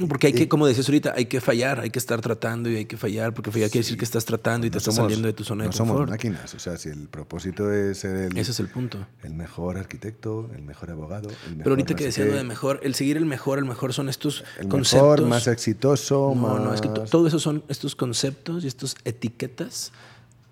[0.07, 2.85] Porque hay que, como decías ahorita, hay que fallar, hay que estar tratando y hay
[2.85, 5.43] que fallar, porque fallar quiere decir que estás tratando y te estás saliendo de tu
[5.43, 5.89] zona de confort.
[5.89, 9.07] No somos máquinas, o sea, si el propósito es ser el, Ese es el punto.
[9.25, 11.29] El mejor arquitecto, el mejor abogado.
[11.29, 13.93] El mejor Pero ahorita que decía lo de mejor, el seguir el mejor, el mejor
[13.93, 15.11] son estos el conceptos.
[15.11, 16.61] Mejor, más exitoso, no, más...
[16.61, 19.93] No, es que todo eso son estos conceptos y estas etiquetas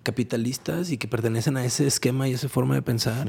[0.03, 3.27] capitalistas y que pertenecen a ese esquema y esa forma de pensar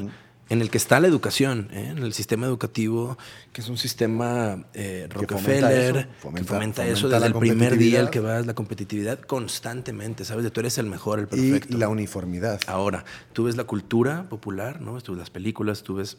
[0.48, 1.88] en el que está la educación, ¿eh?
[1.90, 3.18] en el sistema educativo,
[3.52, 8.20] que es un sistema eh, Rockefeller, que fomenta eso, desde el primer día al que
[8.20, 10.44] vas, la competitividad constantemente, ¿sabes?
[10.44, 11.74] De tú eres el mejor, el perfecto.
[11.74, 12.60] Y la uniformidad.
[12.66, 15.00] Ahora, tú ves la cultura popular, ¿no?
[15.00, 16.16] Tú ves las películas, tú ves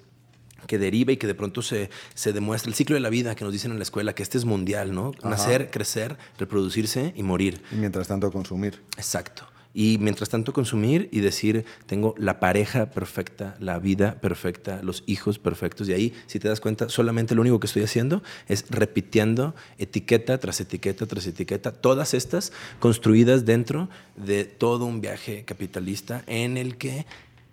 [0.67, 3.45] que deriva y que de pronto se, se demuestra el ciclo de la vida que
[3.45, 5.13] nos dicen en la escuela, que este es mundial, ¿no?
[5.23, 7.63] Nacer, crecer, reproducirse y morir.
[7.71, 8.83] Y mientras tanto consumir.
[8.97, 15.03] Exacto y mientras tanto consumir y decir, tengo la pareja perfecta, la vida perfecta, los
[15.05, 15.87] hijos perfectos.
[15.89, 20.39] Y ahí, si te das cuenta, solamente lo único que estoy haciendo es repitiendo etiqueta
[20.39, 26.77] tras etiqueta tras etiqueta, todas estas construidas dentro de todo un viaje capitalista en el
[26.77, 27.05] que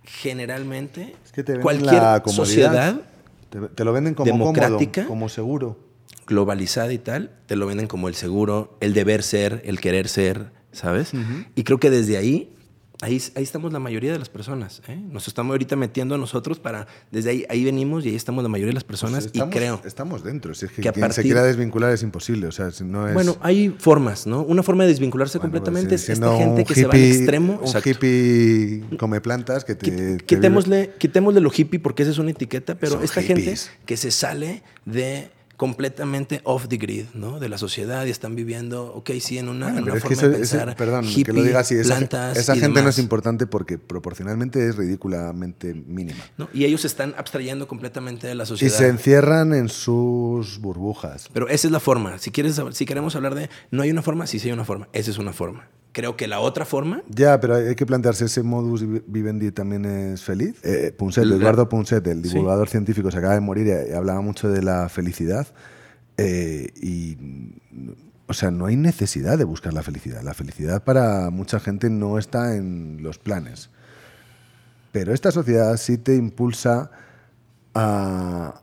[0.03, 1.15] generalmente
[1.61, 3.01] cualquier sociedad
[3.49, 5.77] te, lo venden como democrática, como seguro.
[6.25, 10.56] Globalizada y tal, te lo venden como el seguro, el deber ser, el querer ser,
[10.77, 11.11] ¿sabes?
[11.55, 12.53] Y creo que desde ahí,
[13.01, 14.81] ahí, ahí estamos la mayoría de las personas.
[14.87, 14.95] ¿eh?
[15.11, 18.49] Nos estamos ahorita metiendo a nosotros para, desde ahí, ahí venimos y ahí estamos la
[18.49, 19.81] mayoría de las personas pues estamos, y creo.
[19.85, 23.13] Estamos dentro, si es que, quien se quiera desvincular es imposible, o sea, no es...
[23.13, 24.41] Bueno, hay formas, ¿no?
[24.41, 27.53] Una forma de desvincularse Bueno, completamente pues, es esta gente que se va al extremo.
[27.61, 27.89] Un exacto.
[27.89, 29.85] hippie come plantas que te...
[29.91, 33.65] Quit- te quitémosle, quitémosle lo hippie porque esa es una etiqueta, pero Son esta hippies.
[33.67, 37.39] gente que se sale de completamente off the grid, ¿no?
[37.39, 40.13] De la sociedad y están viviendo, ok, sí, en una, Bueno, en una que forma
[40.15, 42.81] eso- de ese- pensar perdón, hippie, que lo diga así, esa, plantas esa y gente
[42.83, 46.23] no es importante porque proporcionalmente es ridículamente mínima.
[46.37, 46.47] ¿no?
[46.53, 48.77] Y ellos se están abstrayendo completamente de la Y sociedad.
[48.77, 51.27] se encierran en sus burbujas.
[51.33, 52.19] Pero esa es la forma.
[52.19, 54.87] Si quieres, si queremos hablar de no hay una forma, sí, sí hay una forma.
[54.93, 55.67] Esa es una forma.
[55.97, 60.21] Creo que la otra forma, Ya, pero hay que plantearse, ¿ese modus vivendi también es
[60.21, 60.53] feliz?
[60.63, 62.29] Eh, Punset, Eduardo Punset, el Sí.
[62.29, 65.47] divulgador científico, se acaba de morir y hablaba mucho de la felicidad.
[66.19, 67.17] eh, y,
[68.27, 70.21] o sea, no hay necesidad de buscar la felicidad.
[70.21, 73.71] La felicidad para mucha gente no está en los planes.
[74.91, 76.91] Pero esta sociedad sí te impulsa
[77.73, 78.61] a,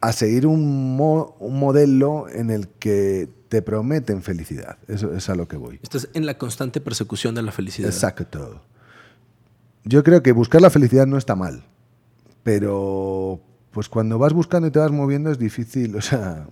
[0.00, 4.78] a seguir un, mo- un modelo en el que te prometen felicidad.
[4.88, 5.80] Eso es a lo que voy.
[5.82, 7.90] estás en la constante persecución de la felicidad.
[7.90, 8.62] Exacto.
[9.84, 11.64] Yo creo que buscar la felicidad no está mal,
[12.42, 13.40] pero
[13.70, 16.46] pues cuando vas buscando y te vas moviendo es difícil, o sea,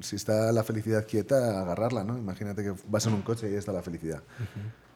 [0.00, 2.18] si está la felicidad quieta, agarrarla, ¿no?
[2.18, 4.22] Imagínate que vas en un coche y está la felicidad.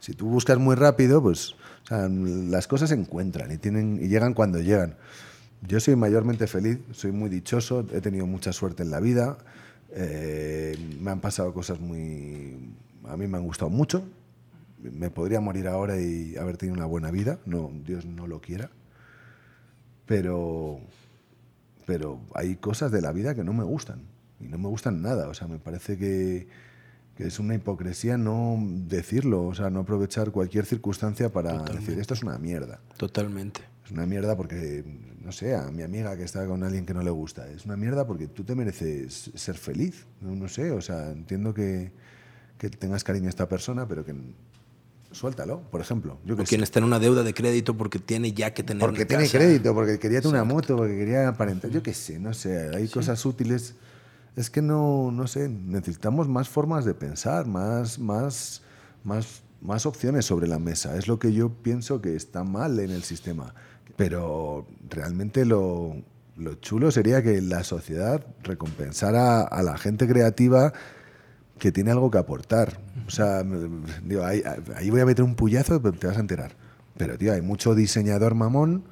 [0.00, 1.52] Si tú buscas muy rápido, pues
[1.84, 4.96] o sea, las cosas se encuentran y, tienen, y llegan cuando llegan.
[5.66, 9.38] Yo soy mayormente feliz, soy muy dichoso, he tenido mucha suerte en la vida,
[9.94, 12.74] eh, me han pasado cosas muy...
[13.04, 14.04] A mí me han gustado mucho,
[14.78, 18.70] me podría morir ahora y haber tenido una buena vida, no, Dios no lo quiera,
[20.06, 20.80] pero,
[21.84, 24.02] pero hay cosas de la vida que no me gustan
[24.40, 26.46] y no me gustan nada, o sea, me parece que,
[27.16, 32.14] que es una hipocresía no decirlo, o sea, no aprovechar cualquier circunstancia para decir esto
[32.14, 32.80] es una mierda.
[32.96, 33.60] Totalmente.
[33.84, 34.84] Es una mierda porque,
[35.24, 37.76] no sé, a mi amiga que está con alguien que no le gusta, es una
[37.76, 41.92] mierda porque tú te mereces ser feliz, no, no sé, o sea, entiendo que,
[42.58, 44.14] que tengas cariño a esta persona, pero que
[45.12, 46.18] suéltalo, por ejemplo.
[46.24, 48.80] Yo que o quien está en una deuda de crédito porque tiene ya que tener
[48.80, 51.70] Porque tiene crédito, porque quería tener una moto, porque quería aparentar.
[51.70, 53.74] Yo qué sé, no sé, hay cosas útiles.
[54.34, 58.62] Es que no, no sé, necesitamos más formas de pensar, más, más,
[59.04, 60.96] más, más opciones sobre la mesa.
[60.96, 63.54] Es lo que yo pienso que está mal en el sistema.
[63.96, 65.96] Pero realmente lo,
[66.36, 70.72] lo chulo sería que la sociedad recompensara a la gente creativa
[71.58, 72.80] que tiene algo que aportar.
[73.06, 73.44] O sea,
[74.04, 74.42] digo, ahí,
[74.90, 76.56] voy a meter un puyazo, pero te vas a enterar.
[76.96, 78.84] Pero, tío, hay mucho diseñador mamón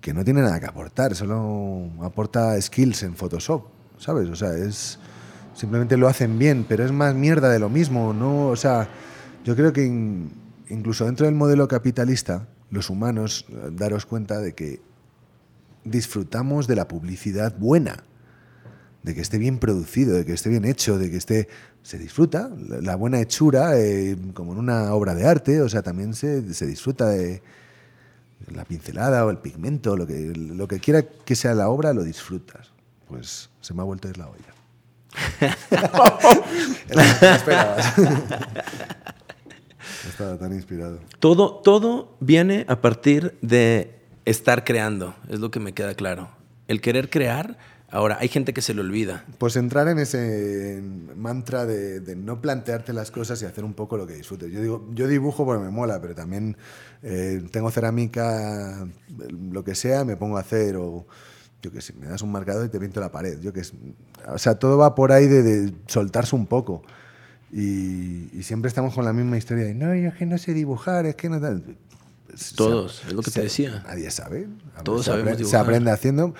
[0.00, 3.64] que no tiene nada que aportar, solo aporta skills en Photoshop,
[3.98, 4.28] ¿sabes?
[4.28, 4.98] O sea, es
[5.54, 8.48] simplemente lo hacen bien, pero es más mierda de lo mismo, ¿no?
[8.48, 8.88] O sea,
[9.44, 9.84] yo creo que
[10.68, 14.80] incluso dentro del modelo capitalista, los humanos, daros cuenta de que
[15.90, 18.04] disfrutamos de la publicidad buena
[19.02, 21.48] de que esté bien producido, de que esté bien hecho, de que esté...
[21.82, 26.12] Se disfruta, la buena hechura, eh, como en una obra de arte, o sea, también
[26.12, 27.40] se, se, disfruta de
[28.52, 32.04] la pincelada o el pigmento, lo que, lo que quiera que sea la obra, lo
[32.04, 32.72] disfrutas.
[33.06, 34.52] Pues se me ha vuelto a ir la olla.
[40.08, 41.00] Estaba tan inspirado.
[41.18, 43.97] Todo, todo viene a partir de
[44.30, 46.30] estar creando, es lo que me queda claro.
[46.66, 47.56] El querer crear
[47.90, 49.24] Ahora, hay gente que se le olvida.
[49.38, 50.82] Pues entrar en ese
[51.16, 54.52] mantra de, no plantearte las cosas y hacer un poco lo que disfrutes.
[54.52, 56.58] Yo digo, yo dibujo porque me mola, pero también
[57.02, 58.86] eh, tengo cerámica,
[59.50, 61.06] lo que sea, me pongo a hacer o
[61.62, 63.40] yo que sé, me das un marcador y te pinto la pared.
[63.40, 63.62] Yo que
[64.26, 66.82] o sea, todo va por ahí de, soltarse un poco.
[67.50, 71.06] Y, siempre estamos con la misma historia de, no, yo es que no sé dibujar,
[71.06, 71.40] es que no
[72.54, 73.82] Todos, es lo que te decía.
[73.86, 74.48] Nadie sabe.
[74.84, 76.34] Todos sabemos Se aprende haciendo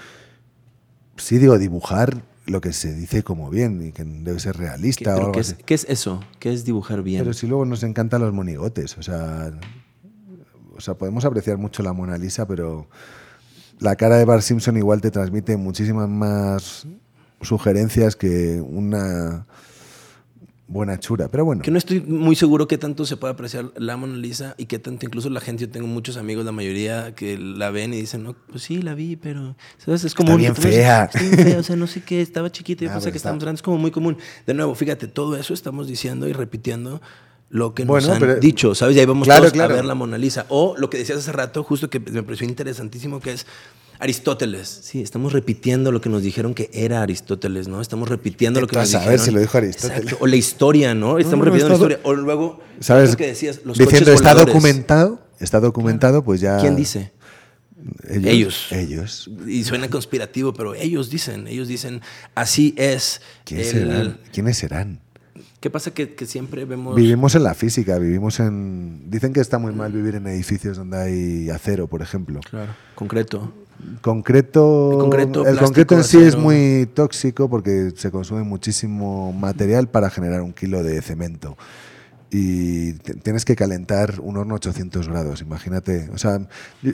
[1.19, 5.21] sí digo dibujar lo que se dice como bien y que debe ser realista ¿Qué,
[5.21, 6.21] o algo ¿qué, es, ¿Qué es eso?
[6.39, 7.23] ¿Qué es dibujar bien?
[7.23, 9.53] Pero si luego nos encantan los monigotes, o sea,
[10.75, 12.89] o sea, podemos apreciar mucho la Mona Lisa, pero
[13.81, 16.87] la cara de Bart Simpson igual te transmite muchísimas más
[17.43, 19.47] sugerencias que una
[20.69, 21.63] buena chura, pero bueno.
[21.63, 24.79] Que no estoy muy seguro qué tanto se puede apreciar la Mona Lisa y qué
[24.79, 28.23] tanto, incluso la gente, yo tengo muchos amigos, la mayoría que la ven y dicen,
[28.23, 30.05] no, pues sí, la vi, pero, ¿sabes?
[30.05, 30.31] Es como...
[30.31, 31.05] Está bien fea.
[31.05, 33.43] Está bien fea, o sea, no sé qué, estaba chiquita, yo ah, pensé que estábamos
[33.43, 34.19] grandes, es como muy común.
[34.47, 37.01] De nuevo, fíjate, todo eso estamos diciendo y repitiendo
[37.51, 38.97] lo que nos han dicho, ¿sabes?
[38.97, 40.45] Y ahí vamos todos a ver la Mona Lisa.
[40.49, 43.47] O lo que decías hace rato, justo que me pareció interesantísimo, que es
[43.99, 44.69] Aristóteles.
[44.69, 47.81] Sí, estamos repitiendo lo que nos dijeron que era Aristóteles, ¿no?
[47.81, 49.09] Estamos repitiendo lo que nos dijeron.
[49.09, 50.17] A ver si lo dijo Aristóteles.
[50.21, 51.19] O la historia, ¿no?
[51.19, 52.01] Estamos repitiendo la historia.
[52.05, 53.11] O luego, ¿sabes?
[53.11, 56.59] Lo que decías, los Diciendo está documentado, está documentado, pues ya.
[56.59, 57.13] ¿Quién dice?
[58.09, 62.03] Ellos, ellos, Y suena conspirativo, pero ellos dicen, ellos dicen,
[62.35, 63.21] así es.
[63.45, 64.21] ¿Quiénes serán?
[64.33, 65.01] ¿Quiénes serán?
[65.61, 66.95] ¿Qué pasa que, que, siempre vemos...
[66.95, 69.11] Vivimos en la física, vivimos en...
[69.11, 72.41] Dicen que está muy mal vivir en edificios donde hay acero, por ejemplo.
[72.49, 73.53] Claro, concreto.
[74.01, 79.89] Concreto, el concreto, el concreto en sí es muy tóxico porque se consume muchísimo material
[79.89, 81.57] para generar un kilo de cemento.
[82.31, 86.11] Y tienes que calentar un horno a 800 grados, imagínate.
[86.13, 86.47] O sea,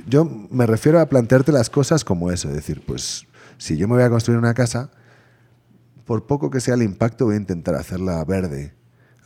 [0.07, 3.26] yo me refiero a plantearte las cosas como eso, es decir, pues
[3.57, 4.91] si yo me voy a construir una casa,
[6.05, 8.74] por poco que sea el impacto, voy a intentar hacerla verde.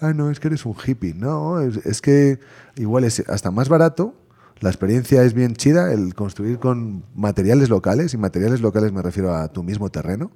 [0.01, 1.13] Ah, no, es que eres un hippie.
[1.13, 2.39] No, es, es que
[2.77, 4.15] igual es hasta más barato
[4.61, 9.35] la experiencia es bien chida, el construir con materiales locales, y materiales locales me refiero
[9.35, 10.33] a tu mismo terreno.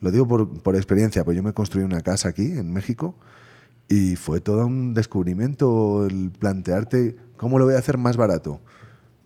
[0.00, 3.14] Lo digo por, experiencia, pues yo me construí una casa aquí, en México,
[3.88, 8.60] y fue todo un descubrimiento el plantearte cómo lo voy a hacer más barato.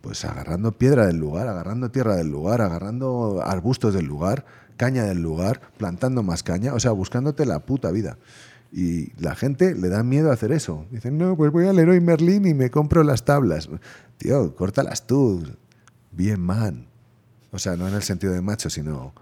[0.03, 4.45] Pues agarrando piedra del lugar, agarrando tierra del lugar, agarrando arbustos del lugar,
[4.77, 8.19] caña del lugar, plantando más caña, o sea, buscándote la puta vida.
[8.73, 10.87] Y la gente le da miedo a hacer eso.
[10.91, 13.69] Dicen, no, pues voy al Leroy Merlin y me compro las tablas.
[14.19, 15.45] Tío, córtalas tú.
[16.13, 16.87] Bien man.
[17.51, 19.15] O sea, no en el sentido de macho, sino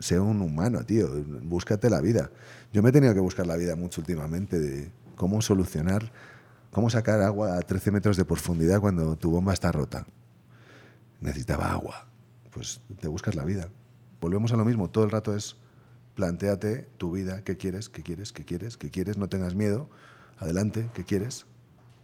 [0.00, 1.08] Sé un humano, tío.
[1.42, 2.30] Búscate la vida.
[2.72, 6.12] Yo me he tenido que buscar la vida mucho últimamente de cómo solucionar,
[6.70, 10.06] cómo sacar agua a 13 metros de profundidad cuando tu bomba está rota.
[11.20, 12.06] Necesitaba agua.
[12.50, 13.68] Pues te buscas la vida.
[14.20, 14.90] Volvemos a lo mismo.
[14.90, 15.56] Todo el rato es
[16.14, 19.88] planteate tu vida, qué quieres, qué quieres, qué quieres, qué quieres, no tengas miedo,
[20.38, 21.46] adelante, qué quieres,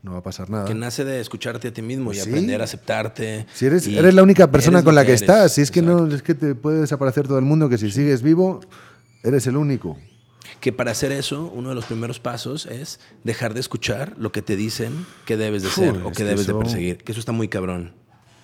[0.07, 0.67] no va a pasar nada.
[0.67, 3.45] Que nace de escucharte a ti mismo y aprender a aceptarte.
[3.53, 6.23] Si eres, eres la única persona con la que, estás, si es que no es
[6.23, 8.61] que te puede desaparecer todo el mundo, que si sigues vivo,
[9.25, 9.99] eres el único.
[10.61, 14.43] Que para hacer eso, uno de los primeros pasos es dejar de escuchar lo que
[14.43, 16.99] te dicen que debes de ser o que, debes de perseguir.
[16.99, 17.93] Que eso está muy cabrón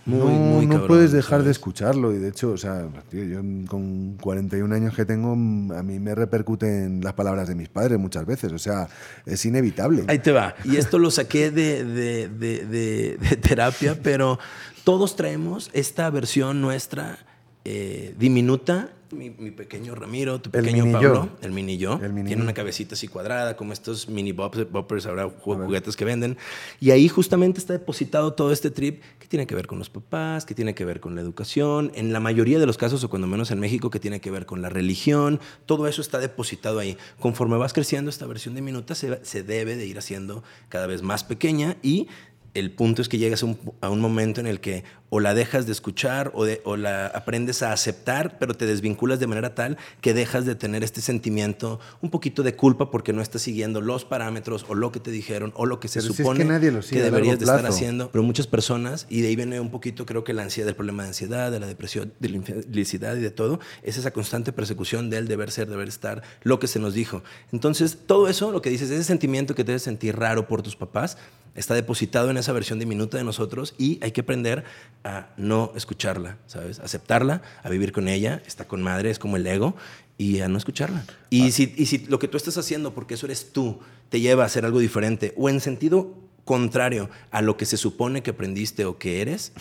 [0.05, 2.13] no, no puedes dejar de escucharlo.
[2.13, 7.01] Y de hecho, o sea, yo con 41 años que tengo, a mí me repercuten
[7.03, 8.53] las palabras de mis padres muchas veces.
[8.53, 8.89] O sea,
[9.27, 10.05] es inevitable.
[10.09, 10.55] Ahí te va.
[10.65, 14.39] Y esto lo saqué de, de, de, terapia, pero
[14.85, 17.19] todos traemos esta versión nuestra
[17.65, 23.09] eh, diminuta mi, pequeño Ramiro, tu pequeño Pablo, el mini yo, tiene una cabecita así
[23.09, 26.37] cuadrada, como estos mini boppers, ahora juguetes que venden.
[26.81, 30.45] Y ahí justamente está depositado todo este trip que tiene que ver con los papás,
[30.45, 33.27] que tiene que ver con la educación, en la mayoría de los casos, o cuando
[33.27, 35.41] menos en México, que tiene que ver con la religión.
[35.67, 36.97] Todo eso está depositado ahí.
[37.21, 41.25] Conforme vas creciendo, esta versión diminuta se, se debe de ir haciendo cada vez más
[41.25, 42.09] pequeña y
[42.55, 45.73] el punto es que llegas a un, momento en el que o la dejas de
[45.73, 50.45] escuchar o, o, la aprendes a aceptar, pero te desvinculas de manera tal que dejas
[50.45, 54.75] de tener este sentimiento un poquito de culpa porque no estás siguiendo los parámetros o
[54.75, 58.11] lo que te dijeron o lo que se supone que, deberías de estar haciendo.
[58.11, 61.03] Pero muchas personas, y de ahí viene un poquito creo que la ansiedad, del problema
[61.05, 65.11] de ansiedad, de la depresión, de la infelicidad y de todo, es esa constante persecución
[65.11, 67.23] del deber ser, deber estar, lo que se nos dijo.
[67.53, 70.77] Entonces, todo eso, lo que dices, ese sentimiento que te debes sentir raro por tus
[70.77, 71.17] papás,
[71.55, 74.65] está depositado en esa versión diminuta de nosotros y hay que aprender
[75.05, 76.81] a no escucharla, ¿sabes?
[76.81, 79.77] Aceptarla, a vivir con ella, está con madre, es como el ego,
[80.19, 81.05] y a no escucharla.
[81.31, 81.51] Y, ah.
[81.51, 84.47] si, y si lo que tú estás haciendo, porque eso eres tú, te lleva a
[84.47, 88.99] hacer algo diferente, o en sentido contrario a lo que se supone que aprendiste o
[88.99, 89.53] que eres,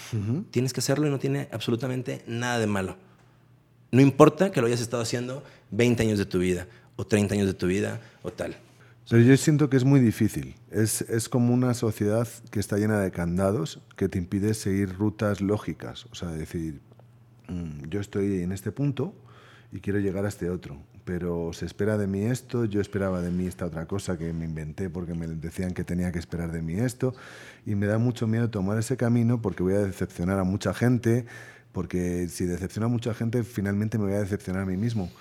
[0.51, 2.97] tienes que hacerlo y no tiene absolutamente nada de malo.
[3.91, 7.47] No importa que lo hayas estado haciendo 20 años de tu vida, o 30 años
[7.47, 8.57] de tu vida, o tal.
[9.11, 10.55] Pero yo siento que es muy difícil.
[10.71, 15.41] Es, es, como una sociedad que está llena de candados que te impide seguir rutas
[15.41, 16.05] lógicas.
[16.13, 16.79] O sea, decir,
[17.49, 19.13] mm, yo estoy en este punto
[19.73, 23.31] y quiero llegar a este otro, pero se espera de mí esto, yo esperaba de
[23.31, 26.61] mí esta otra cosa que me inventé porque me decían que tenía que esperar de
[26.61, 27.13] mí esto,
[27.65, 31.25] y me da mucho miedo tomar ese camino porque voy a decepcionar a mucha gente,
[31.73, 35.11] porque si decepciona a mucha gente, finalmente me voy a decepcionar a mí mismo.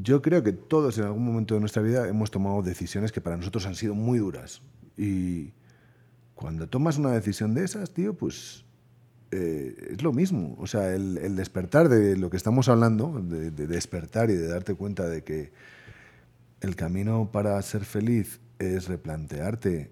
[0.00, 3.36] Yo creo que todos en algún momento de nuestra vida hemos tomado decisiones que para
[3.36, 4.62] nosotros han sido muy duras.
[4.96, 5.52] Y
[6.36, 8.64] cuando tomas una decisión de esas, tío, pues
[9.32, 10.54] eh, es lo mismo.
[10.58, 15.08] O sea, el, despertar de lo que estamos hablando, de, despertar y de darte cuenta
[15.08, 15.50] de que
[16.60, 19.90] el camino para ser feliz es replantearte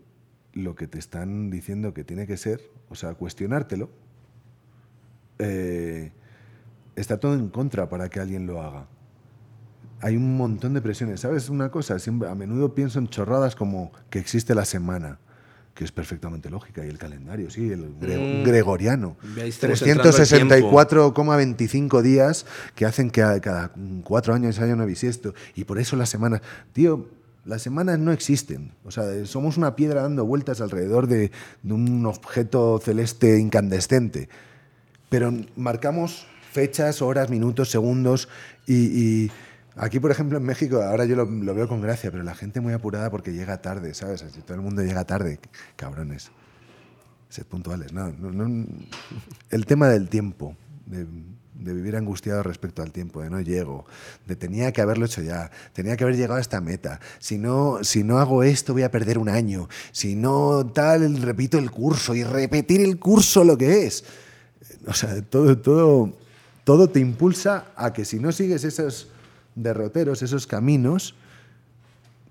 [0.52, 3.90] lo que te están diciendo que tiene que ser, o sea, cuestionártelo,
[5.40, 6.12] eh,
[6.94, 8.88] está todo en contra para que alguien lo haga
[10.00, 11.20] hay un montón de presiones.
[11.20, 11.98] ¿Sabes una cosa?
[11.98, 15.18] Siempre, a menudo pienso en chorradas como que existe la semana,
[15.74, 18.42] que es perfectamente lógica, y el calendario, sí, el mm.
[18.44, 19.16] gregoriano.
[19.36, 23.72] 364,25 días que hacen que cada
[24.04, 25.34] cuatro años haya una bisiesto.
[25.54, 26.40] Y por eso las semanas...
[26.72, 27.08] Tío,
[27.44, 28.72] las semanas no existen.
[28.84, 31.30] O sea, somos una piedra dando vueltas alrededor de,
[31.64, 34.28] un objeto celeste incandescente.
[35.08, 38.28] Pero marcamos fechas, horas, minutos, segundos
[38.66, 39.30] y
[39.78, 42.72] Aquí, por ejemplo, en México, ahora yo lo, veo con gracia, pero la gente muy
[42.72, 44.22] apurada porque llega tarde, ¿sabes?
[44.22, 45.38] Así, todo el mundo llega tarde,
[45.76, 46.30] cabrones.
[47.28, 47.92] Sed puntuales.
[47.92, 48.10] No,
[49.50, 50.56] El tema del tiempo,
[50.86, 51.06] de,
[51.74, 53.84] vivir angustiado respecto al tiempo, de no llego,
[54.26, 56.98] de tenía que haberlo hecho ya, tenía que haber llegado a esta meta.
[57.18, 59.68] Si no, si no hago esto, voy a perder un año.
[59.92, 64.04] Si no tal, repito el curso y repetir el curso lo que es.
[64.86, 66.12] O sea, todo, todo,
[66.64, 69.10] todo te impulsa a que si no sigues esos
[69.56, 71.16] derroteros, esos caminos,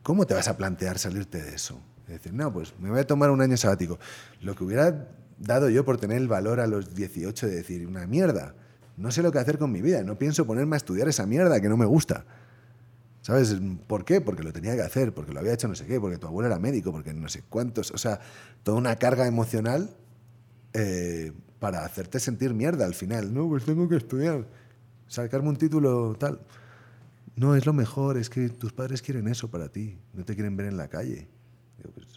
[0.01, 1.81] ¿cómo te vas a plantear salirte de eso?
[2.07, 3.97] decir, no, pues me voy a tomar un año sabático.
[4.41, 5.07] Lo que hubiera
[5.39, 8.53] dado yo por tener el valor a los 18 de decir, una mierda,
[8.97, 11.59] no sé lo que hacer con mi vida, no pienso ponerme a estudiar esa mierda
[11.59, 12.25] que no me gusta.
[13.21, 13.57] ¿Sabes
[13.87, 14.21] por qué?
[14.21, 16.47] Porque lo tenía que hacer, porque lo había hecho no sé qué, porque tu abuelo
[16.47, 17.89] era médico, porque no sé cuántos.
[17.89, 18.19] O sea,
[18.61, 19.89] toda una carga emocional
[20.73, 23.33] eh, para hacerte sentir mierda al final.
[23.33, 24.45] No, pues tengo que estudiar,
[25.07, 26.39] sacarme un título tal.
[27.35, 30.55] No, es lo mejor, es que tus padres quieren eso para ti, no te quieren
[30.55, 31.27] ver en la calle.
[31.93, 32.07] Pues,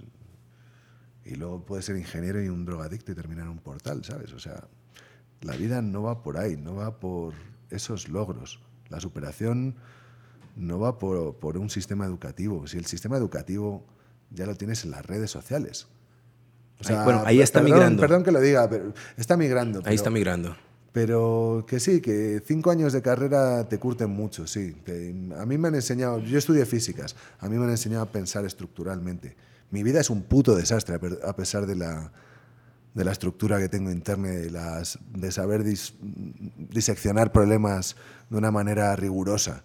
[1.25, 4.33] y luego puedes ser ingeniero y un drogadicto y terminar en un portal, ¿sabes?
[4.33, 4.67] O sea,
[5.43, 7.35] la vida no va por ahí, no va por
[7.71, 8.61] esos logros.
[8.89, 9.77] La superación
[10.57, 12.67] no va por, por un sistema educativo.
[12.67, 13.85] Si el sistema educativo
[14.31, 15.89] ya lo tienes en las redes sociales.
[16.81, 18.01] O sea, bueno, ahí está migrando.
[18.01, 19.83] Perdón que lo diga, pero está migrando.
[19.85, 20.57] Ahí está migrando.
[20.99, 24.75] Pero que sí, que cinco años de carrera te curten mucho, sí.
[25.39, 28.45] a mí me han enseñado, yo estudié físicas, a mí me han enseñado a pensar
[28.45, 29.37] estructuralmente.
[29.71, 32.11] Mi vida es un puto desastre a pesar de la,
[32.95, 37.95] de la estructura que tengo interna, de, las, de saber diseccionar problemas
[38.29, 39.63] de una manera rigurosa.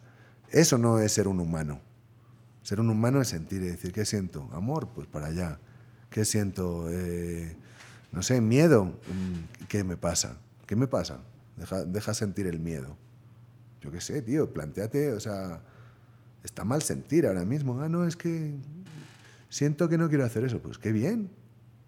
[0.51, 1.81] Eso no es ser un humano.
[2.61, 4.47] Ser un humano es sentir y decir, ¿qué siento?
[4.53, 5.57] Amor, pues para allá.
[6.11, 6.85] ¿Qué siento?
[6.91, 7.55] Eh,
[8.11, 8.85] no sé, miedo.
[8.85, 10.37] Mm, ¿Qué me pasa?
[10.73, 11.19] ¿Qué me pasa?
[11.55, 12.97] Deja, deja sentir el miedo.
[13.79, 15.61] Yo qué sé, tío, planteate, o sea,
[16.43, 17.79] está mal sentir ahora mismo.
[17.79, 18.55] Ah, no, es que
[19.49, 20.59] siento que no quiero hacer eso.
[20.63, 21.29] Pues qué bien.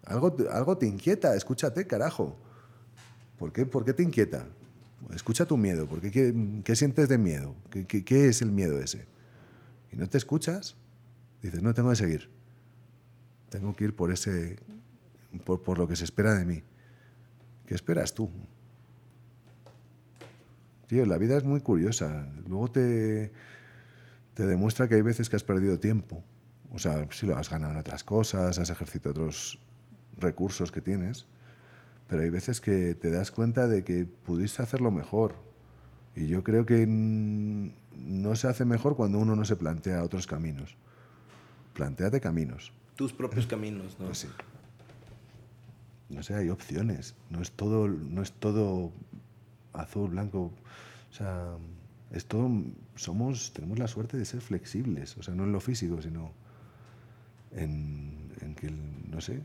[0.04, 2.36] Algo, algo te inquieta, escúchate, carajo.
[3.40, 4.46] ¿Por qué, ¿Por qué te inquieta?
[5.12, 5.88] Escucha tu miedo.
[5.88, 7.56] ¿Por qué, qué, sientes de miedo?
[7.70, 9.04] ¿Qué, ¿Qué, qué, es el miedo ese?
[9.90, 10.76] Y no te escuchas,
[11.42, 12.30] dices, no, tengo que seguir.
[13.48, 14.60] Tengo que ir por, ese,
[15.44, 16.62] por lo que se espera de mí.
[17.66, 18.30] ¿Qué esperas tú?
[20.86, 22.28] Tío, la vida es muy curiosa.
[22.46, 23.32] Luego te,
[24.34, 26.22] te demuestra que hay veces que has perdido tiempo.
[26.72, 29.58] O sea, si lo has ganado en otras cosas, has ejercido otros
[30.18, 31.26] recursos que tienes,
[32.08, 35.34] pero hay veces que te das cuenta de que pudiste hacerlo mejor.
[36.14, 40.76] Y yo creo que no se hace mejor cuando uno no se plantea otros caminos.
[41.74, 42.72] Planteate caminos.
[42.94, 44.06] Tus propios caminos, ¿no?
[44.06, 44.28] Pues sí.
[46.08, 47.14] No sé, hay opciones.
[47.30, 48.92] No es todo, no es todo
[49.76, 50.52] azul, blanco.
[51.10, 51.56] O sea,
[52.12, 52.50] es todo.
[52.94, 55.16] Somos, tenemos la suerte de ser flexibles.
[55.16, 56.32] O sea, no en lo físico, sino
[57.52, 59.40] en, que, no sé,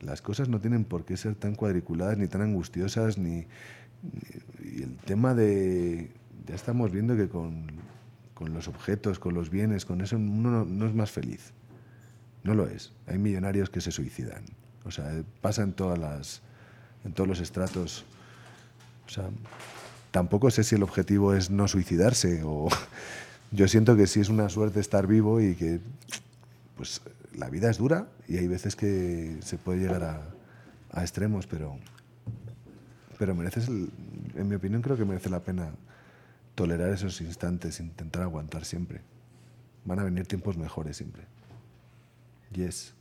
[0.00, 3.46] las cosas no tienen por qué ser tan cuadriculadas ni tan angustiosas, ni,
[4.62, 6.10] y el tema de,
[6.46, 7.66] ya estamos viendo que con,
[8.34, 11.52] con, los objetos, con los bienes, con eso uno no, es más feliz.
[12.42, 12.92] No lo es.
[13.06, 14.44] Hay millonarios que se suicidan.
[14.84, 16.42] O sea, pasa todas las,
[17.04, 18.06] en todos los estratos.
[19.10, 19.28] O sea,
[20.12, 22.68] tampoco sé si el objetivo es no suicidarse o
[23.50, 25.80] yo siento que sí es una suerte estar vivo y que
[26.76, 27.02] pues
[27.34, 30.04] la vida es dura y hay veces que se puede llegar
[30.92, 31.76] a, extremos, pero,
[33.18, 35.70] pero mereces, en mi opinión, creo que merece la pena
[36.54, 39.00] tolerar esos instantes, intentar aguantar siempre.
[39.84, 41.24] Van a venir tiempos mejores siempre.
[42.52, 42.94] Yes.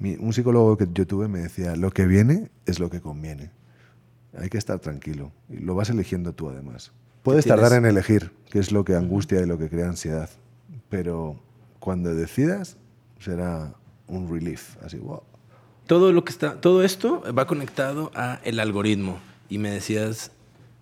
[0.00, 3.57] un psicólogo que yo tuve me decía, lo que viene es lo que conviene.
[4.40, 5.32] Hay que estar tranquilo.
[5.48, 6.92] Y lo vas eligiendo tú además.
[7.22, 10.30] Puedes tardar en elegir, que es lo que angustia y lo que crea ansiedad.
[10.88, 11.36] Pero
[11.80, 12.76] cuando decidas,
[13.18, 13.74] será
[14.06, 14.76] un relief.
[14.82, 15.22] Así, wow.
[15.86, 19.18] Todo, lo que está, todo esto va conectado a el algoritmo.
[19.48, 20.30] Y me decías,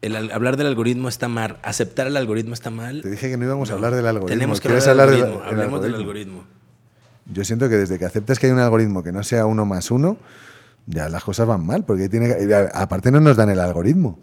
[0.02, 3.02] el, hablar del algoritmo está mal, aceptar el algoritmo está mal.
[3.02, 4.28] Te dije que no íbamos a hablar del algoritmo.
[4.28, 5.42] Tenemos que hablar, del algoritmo.
[5.44, 6.44] Hablemos del algoritmo.
[7.32, 9.90] Yo siento que desde que aceptes que hay un algoritmo que no sea uno más
[9.90, 10.16] uno,
[10.86, 12.34] ya las cosas van mal, porque tiene
[12.72, 14.18] aparte no nos dan el algoritmo.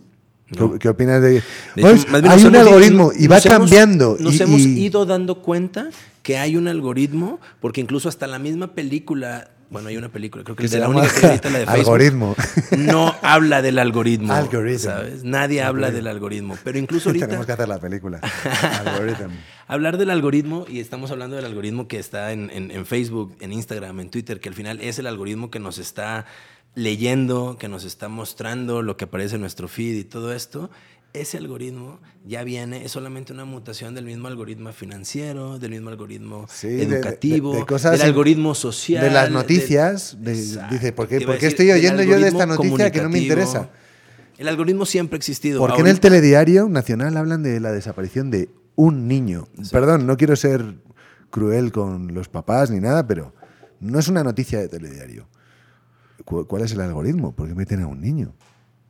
[0.80, 1.42] ¿Qué, opinas de,
[1.76, 4.18] hay un algoritmo y va cambiando.
[4.20, 5.90] nos hemos ido dando cuenta
[6.22, 10.56] que hay un algoritmo, porque incluso hasta la misma película, bueno, hay una película, creo
[10.56, 12.36] que, es la única que la de Facebook, algoritmo.
[12.78, 14.34] no habla del algoritmo,
[14.78, 15.24] ¿sabes?
[15.24, 17.26] Nadie habla del algoritmo, pero incluso ahorita...
[17.26, 18.22] Tenemos que hacer la película.
[19.68, 24.00] Hablar del algoritmo, y estamos hablando del algoritmo que está en, en Facebook, en Instagram,
[24.02, 26.26] en Twitter, que al final es el algoritmo que nos está
[26.76, 30.70] leyendo, que nos está mostrando lo que aparece en nuestro feed y todo esto,
[31.14, 36.48] ese algoritmo ya viene, es solamente una mutación del mismo algoritmo financiero, del mismo algoritmo
[36.64, 39.04] educativo, del algoritmo social.
[39.04, 40.18] De las noticias.
[40.20, 43.70] dice, ¿por qué, estoy oyendo yo de esta noticia que no me interesa?
[44.38, 45.60] El algoritmo siempre ha existido.
[45.60, 49.48] ¿Por qué en el telediario nacional hablan de la desaparición de un niño?
[49.72, 50.76] Perdón, no quiero ser
[51.30, 53.34] cruel con los papás ni nada, pero
[53.80, 55.28] no es una noticia de telediario.
[56.26, 57.36] ¿Cuál es el algoritmo?
[57.36, 58.34] ¿Por qué meten a un niño?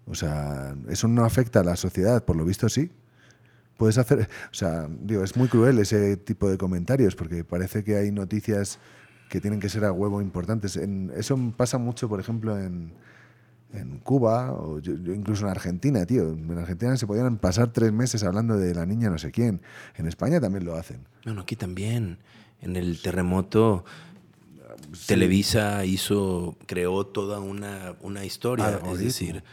[0.07, 2.91] O sea, eso no afecta a la sociedad, por lo visto sí.
[3.77, 7.95] Puedes hacer, o sea, digo, es muy cruel ese tipo de comentarios porque parece que
[7.97, 8.79] hay noticias
[9.29, 10.77] que tienen que ser a huevo importantes.
[10.77, 12.93] En, eso pasa mucho, por ejemplo, en,
[13.73, 16.29] en Cuba o incluso en Argentina, tío.
[16.29, 19.61] En Argentina se podían pasar tres meses hablando de la niña no sé quién.
[19.95, 21.07] En España también lo hacen.
[21.25, 22.19] Bueno, aquí también.
[22.61, 23.83] En el terremoto
[25.07, 29.43] Televisa hizo, creó toda una, una historia, es decir,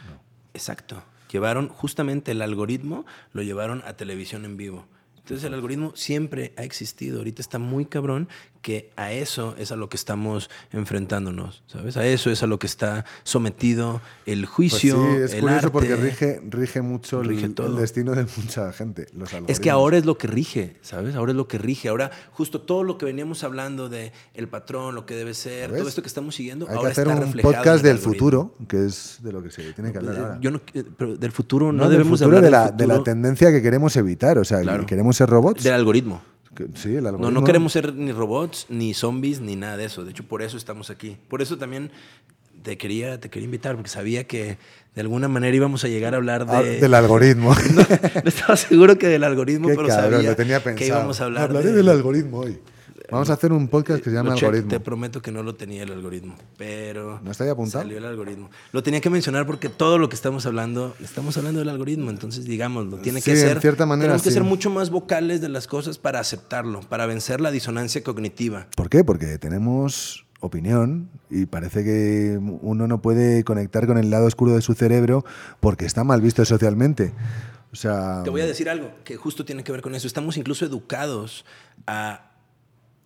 [0.53, 1.03] exacto.
[1.31, 4.85] Llevaron justamente el algoritmo, lo llevaron a televisión en vivo.
[5.17, 7.19] Entonces el algoritmo siempre ha existido.
[7.19, 8.27] Ahorita está muy cabrón
[8.61, 11.97] que a eso es a lo que estamos enfrentándonos, ¿sabes?
[11.97, 15.57] A eso es a lo que está sometido el Pues juicio, sí, es el curioso
[15.67, 15.69] arte.
[15.71, 17.75] porque rige, rige mucho el- Rige el, todo.
[17.75, 19.07] destino de mucha gente.
[19.13, 21.15] Los Es que ahora es lo que rige, ¿sabes?
[21.15, 21.89] Ahora es lo que rige.
[21.89, 25.87] Ahora, justo todo lo que veníamos hablando de el patrón, lo que debe ser, todo
[25.87, 28.53] esto que estamos siguiendo, Hay que ahora hacer está un reflejado podcast el del futuro,
[28.67, 30.37] que es de lo que se tiene que hablar ahora.
[30.41, 32.71] Yo no, eh, pero del futuro no, No, del debemos futuro hablar de del la,
[32.77, 34.37] de la futuro tendencia que queremos evitar.
[34.37, 34.85] O sea, Claro.
[34.85, 35.63] queremos ser robots.
[35.63, 36.21] del algoritmo.
[36.75, 37.31] Sí, el No, algoritmo.
[37.31, 40.03] no queremos ser ni robots, ni zombies, ni nada de eso.
[40.03, 41.17] De hecho, por eso estamos aquí.
[41.29, 41.91] Por eso también
[42.63, 44.57] te quería, te quería invitar, porque sabía que
[44.93, 46.79] de alguna manera íbamos a llegar a hablar Ah, de...
[46.81, 47.55] del algoritmo.
[47.73, 50.77] no, no estaba seguro que del algoritmo, Qué pero cabrón, sabía lo tenía pensado.
[50.77, 52.59] que íbamos a hablar Hablaré de- del algoritmo hoy.
[53.11, 54.69] Vamos a hacer un podcast que se llama Lo checo, Algoritmo.
[54.69, 57.83] Te prometo que no lo tenía el algoritmo, pero ¿No está ahí apuntado?
[57.83, 58.49] salió el algoritmo.
[58.71, 62.45] Lo tenía que mencionar porque todo lo que estamos hablando, estamos hablando del algoritmo, entonces
[62.45, 64.33] digámoslo, tiene que Sí, en ser cierta manera, tenemos que sí.
[64.35, 68.67] ser mucho más vocales de las cosas para aceptarlo, para vencer la disonancia cognitiva.
[68.75, 69.03] ¿Por qué?
[69.03, 74.61] Porque tenemos opinión y parece que uno no puede conectar con el lado oscuro de
[74.61, 75.23] su cerebro
[75.59, 77.11] porque está mal visto socialmente.
[77.71, 80.07] O sea, Te voy a decir algo que justo tiene que ver con eso.
[80.07, 81.45] Estamos incluso educados
[81.87, 82.30] a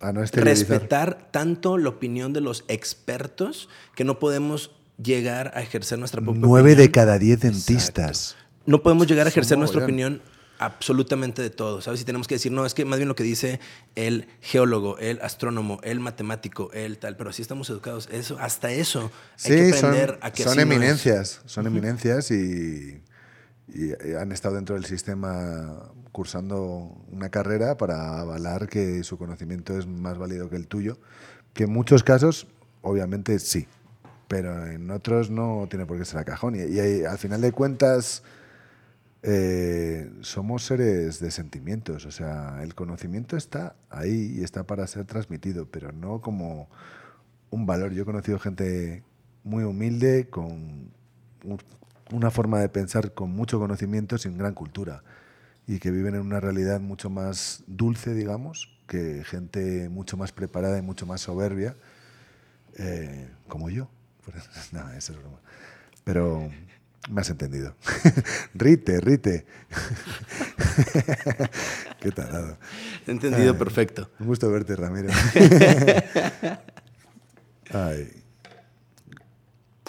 [0.07, 0.69] a no esterilizar.
[0.69, 6.41] respetar tanto la opinión de los expertos que no podemos llegar a ejercer nuestra propia
[6.41, 8.35] Nueve de cada diez dentistas.
[8.65, 10.21] No podemos llegar a ejercer nuestra opinión
[10.57, 12.01] absolutamente de todo, ¿sabes?
[12.01, 13.59] Y tenemos que decir, no, es que más bien lo que dice
[13.95, 18.07] el geólogo, el astrónomo, el matemático, el tal, pero así estamos educados.
[18.11, 19.11] Eso, hasta eso
[19.43, 23.01] hay que Sí, son, aprender a que son no eminencias, son eminencias y,
[23.67, 29.85] y, han estado dentro del sistema cursando una carrera para avalar que su conocimiento es
[29.85, 30.97] más válido que el tuyo,
[31.53, 32.47] que en muchos casos,
[32.81, 33.67] obviamente sí,
[34.29, 36.55] pero en otros no tiene por qué ser a cajón.
[36.55, 38.23] Y, al final de cuentas,
[39.23, 45.03] eh, somos seres de sentimientos, o sea, el conocimiento está ahí y está para ser
[45.03, 46.69] transmitido, pero no como
[47.49, 47.91] un valor.
[47.91, 49.03] Yo he conocido gente
[49.43, 50.45] muy humilde, con
[51.43, 51.59] un-
[52.13, 55.03] una forma de pensar con mucho conocimiento, sin gran cultura,
[55.67, 60.77] y que viven en una realidad mucho más dulce, digamos, que gente mucho más preparada
[60.77, 61.75] y mucho más soberbia,
[62.77, 63.89] eh, como yo.
[64.71, 65.39] Nada, eso es broma.
[66.03, 66.51] Pero
[67.09, 67.75] me has entendido.
[68.53, 69.45] rite, rite.
[71.99, 72.57] Qué tarado.
[73.07, 73.57] He entendido Ay.
[73.57, 74.09] perfecto.
[74.19, 75.09] Un gusto verte, Ramiro.
[77.71, 78.24] Ay.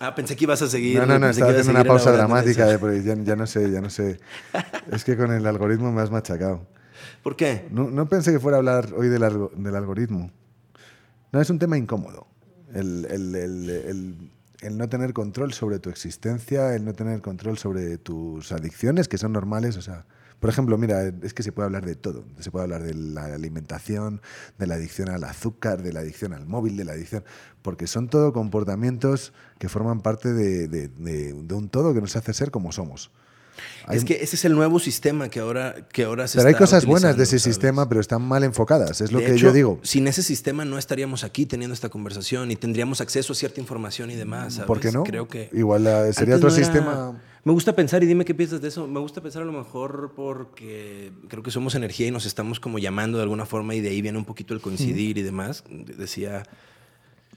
[0.01, 0.99] Ah, pensé que ibas a seguir.
[0.99, 3.81] No, no, no, estaba haciendo una pausa dramática, de, porque ya, ya no sé, ya
[3.81, 4.19] no sé.
[4.93, 6.67] Es que con el algoritmo me has machacado.
[7.23, 7.67] ¿Por qué?
[7.71, 9.23] No, no pensé que fuera a hablar hoy del,
[9.57, 10.31] del algoritmo.
[11.33, 12.27] No, es un tema incómodo.
[12.75, 14.31] El, el- el- el-
[14.63, 19.19] el no tener control sobre tu existencia, el no tener control sobre tus adicciones, que
[19.19, 19.77] son normales.
[19.77, 20.07] O sea,
[20.41, 22.25] por ejemplo, mira, es que se puede hablar de todo.
[22.41, 24.21] Se puede hablar de la alimentación,
[24.59, 27.25] de la adicción al azúcar, de la adicción al móvil, de la adicción.
[27.63, 32.15] Porque son todo comportamientos que forman parte de, de- de- de un todo que nos
[32.17, 33.11] hace ser como somos.
[33.87, 36.55] Hay- Es que ese es el nuevo sistema que ahora, que ahora se pero hay
[36.55, 37.55] cosas buenas de ese ¿sabes?
[37.55, 39.01] sistema, pero están mal enfocadas.
[39.01, 39.81] Es lo De que hecho, yo digo.
[39.83, 44.11] Sin ese sistema no estaríamos aquí teniendo esta conversación y tendríamos acceso a cierta información
[44.11, 44.55] y demás.
[44.55, 44.67] ¿sabes?
[44.67, 45.05] ¿Por qué no?
[45.05, 45.49] Creo que.
[45.55, 47.23] Igual eh, sería otro no era- sistema.
[47.47, 48.89] Me gusta pensar, y dime qué piensas de eso.
[48.89, 52.81] Me gusta pensar a lo mejor porque creo que somos energía y nos estamos como
[52.81, 55.63] llamando de alguna forma, y de ahí viene un poquito el coincidir y demás.
[55.71, 56.43] Decía,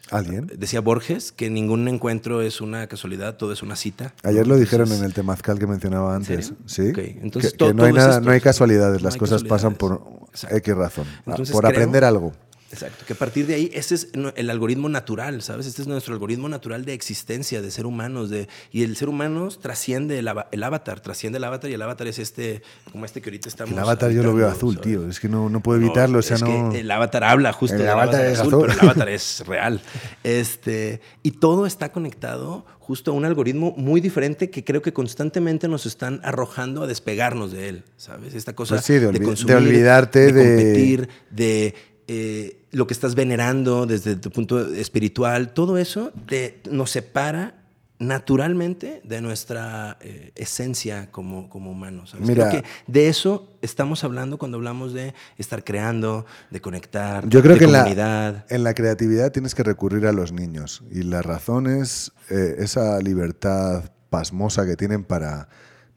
[0.09, 0.47] ¿Alguien?
[0.57, 4.15] decía Borges que ningún encuentro es una casualidad, todo es una cita.
[4.23, 6.53] Ayer lo dijeron Entonces, en el temazcal que mencionaba antes.
[6.65, 6.91] Sí.
[7.21, 8.25] Entonces que, todo- que no hay todo es nada, esto.
[8.25, 10.01] no hay casualidades, No las hay cosas pasan por.
[10.29, 10.55] Exacto.
[10.57, 12.33] X razón, Entonces por creo- aprender algo.
[12.71, 15.65] Exacto, que a partir de ahí, ese es el algoritmo natural, ¿sabes?
[15.65, 19.47] Este es nuestro algoritmo natural de existencia, de ser humanos, de, y el ser humano
[19.49, 22.61] trasciende el, el avatar, trasciende el avatar, y el avatar es este,
[22.91, 24.87] como este que ahorita estamos El avatar yo lo veo azul, ¿sabes?
[24.87, 25.09] tío.
[25.09, 26.19] Es que no, no puedo No, evitarlo.
[26.19, 26.69] o sea, es no...
[26.71, 28.57] que el avatar habla justo El del avatar es azul.
[28.67, 29.81] pero el avatar es real.
[30.23, 35.67] Este, y todo está conectado justo a un algoritmo muy diferente que creo que constantemente
[35.67, 38.33] nos están arrojando a despegarnos de él, ¿sabes?
[38.33, 41.75] Esta cosa Pues sí, de olvi- de consumir, olvidarte de- competir, de
[42.11, 47.53] eh, lo que estás venerando desde tu punto espiritual, todo eso te, nos separa
[47.99, 52.09] naturalmente de nuestra eh, esencia como, como humanos.
[52.09, 52.27] ¿sabes?
[52.27, 52.49] Mira.
[52.49, 57.53] Creo que de eso estamos hablando cuando hablamos de estar creando, de conectar, Yo creo
[57.53, 60.81] de que en la, en la creatividad tienes que recurrir a los niños.
[60.89, 65.47] Y la razón es eh, esa libertad pasmosa que tienen para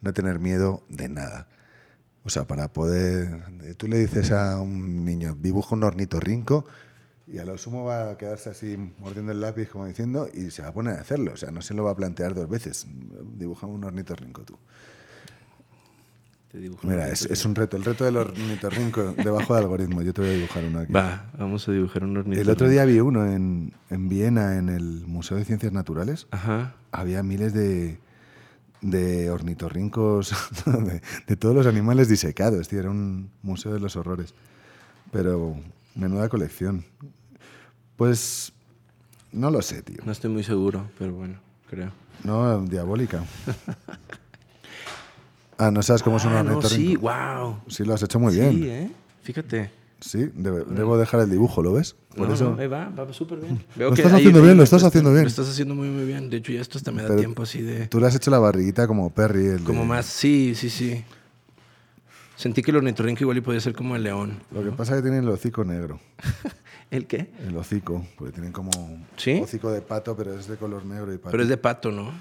[0.03, 1.49] no tener miedo de nada.
[2.25, 3.43] O sea, para poder...
[3.77, 6.65] Tú le dices a un niño, dibuja un ornitorrinco
[7.27, 10.63] y a lo sumo va a quedarse así mordiendo el lápiz como diciendo y se
[10.63, 11.33] va a poner a hacerlo.
[11.33, 12.87] O sea, no se lo va a plantear dos veces.
[13.37, 14.59] Dibuja un ornitorrinco tú.
[16.51, 20.03] Te Mira, es, es un reto, el reto del ornitorrinco debajo del algoritmo.
[20.03, 20.93] Yo te voy a dibujar uno aquí.
[20.93, 22.43] Va, vamos a dibujar un ornitorrinco.
[22.43, 26.27] El otro día vi uno en, en Viena, en el Museo de Ciencias Naturales.
[26.31, 26.75] Ajá.
[26.91, 27.99] Había miles de,
[28.83, 30.35] de ornitorrincos,
[30.67, 32.81] de, de todos los animales disecados, tío.
[32.81, 34.35] Era un museo de los horrores.
[35.11, 35.57] Pero
[35.95, 36.85] menuda colección.
[37.97, 38.53] Pues
[39.33, 39.99] no lo sé, tío.
[40.05, 41.39] No estoy muy seguro, pero bueno,
[41.71, 41.91] creo.
[42.25, 43.25] No, diabólica.
[45.59, 46.91] Ah, no sabes cómo es un Ah, no, ornitorrinco.
[46.91, 47.57] sí, wow.
[47.69, 48.53] Sí, lo has hecho muy bien.
[48.53, 48.91] Sí, ¿eh?
[49.23, 49.71] Fíjate.
[50.03, 51.95] Sí, debe- debo dejar el dibujo, ¿lo ves?
[52.17, 52.51] Por No, eso.
[52.51, 53.65] no, ahí va, va súper bien.
[53.77, 55.23] Lo estás haciendo bien, lo estás haciendo bien.
[55.23, 56.29] Lo estás haciendo muy, muy bien.
[56.29, 57.87] De hecho, ya esto hasta me da Pero tiempo así de...
[57.87, 59.47] Tú le has hecho la barriguita como Perry.
[59.47, 61.05] el de- Como más, sí, sí, sí.
[62.37, 64.41] Sentí que el ornitorrinco igual y podía ser como el león.
[64.51, 66.01] Lo que pasa es que tienen el hocico negro.
[66.91, 67.31] ¿El qué?
[67.47, 68.71] El hocico, porque tienen como
[69.17, 69.41] ¿Sí?
[69.43, 71.31] hocico de pato, pero es de color negro y pato.
[71.31, 72.13] Pero es de pato, ¿no?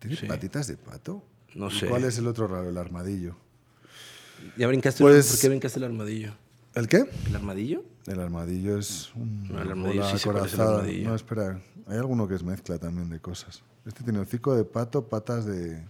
[0.00, 0.26] ¿Tiene sí.
[0.26, 1.22] patitas de pato?
[1.54, 1.86] No ¿Y sé.
[1.86, 2.68] ¿Cuál es el otro raro?
[2.68, 3.36] El armadillo.
[4.56, 5.04] ¿Ya brincaste?
[5.04, 6.32] Pues- ¿Por qué brincaste el armadillo?
[6.74, 7.04] ¿El qué?
[7.28, 7.82] ¿El armadillo?
[8.06, 10.76] El armadillo es un No, el armadillo sí sé el acorazada.
[10.78, 11.08] armadillo.
[11.08, 11.60] No, espera.
[11.86, 13.62] Hay alguno que es mezcla también de cosas.
[13.84, 15.84] Este tiene hocico de pato, patas de...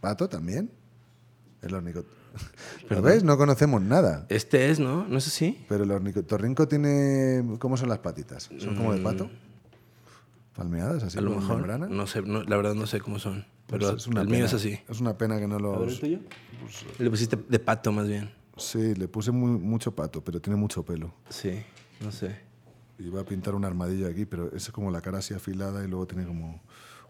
[0.00, 0.70] ¿Pato también?
[1.62, 2.00] El ornico...
[2.82, 3.04] ¿Lo Perdón.
[3.04, 3.22] ves?
[3.24, 4.26] No conocemos nada.
[4.28, 5.06] Este es, ¿no?
[5.06, 5.64] ¿No es así?
[5.68, 7.56] Pero el ornitorrinco tiene...
[7.58, 8.50] ¿Cómo son las patitas?
[8.58, 9.30] ¿Son como de pato?
[10.56, 11.20] ¿Palmeadas así Mm.
[11.20, 11.56] A lo mejor.
[11.56, 11.86] membrana?
[11.88, 13.44] No sé, no, la verdad no sé cómo son.
[13.66, 14.46] Pues Pero es una el mío pena.
[14.46, 14.78] es así.
[14.88, 16.00] Es una pena que no los...
[16.00, 16.18] tuyo?
[16.98, 18.30] Le pusiste de pato más bien.
[18.56, 21.12] Sí, le puse muy- mucho pato, pero tiene mucho pelo.
[21.28, 21.62] Sí,
[22.00, 22.36] no sé.
[22.98, 26.06] Iba a pintar un armadillo aquí, pero es como la cara así afilada y luego
[26.06, 26.60] tiene como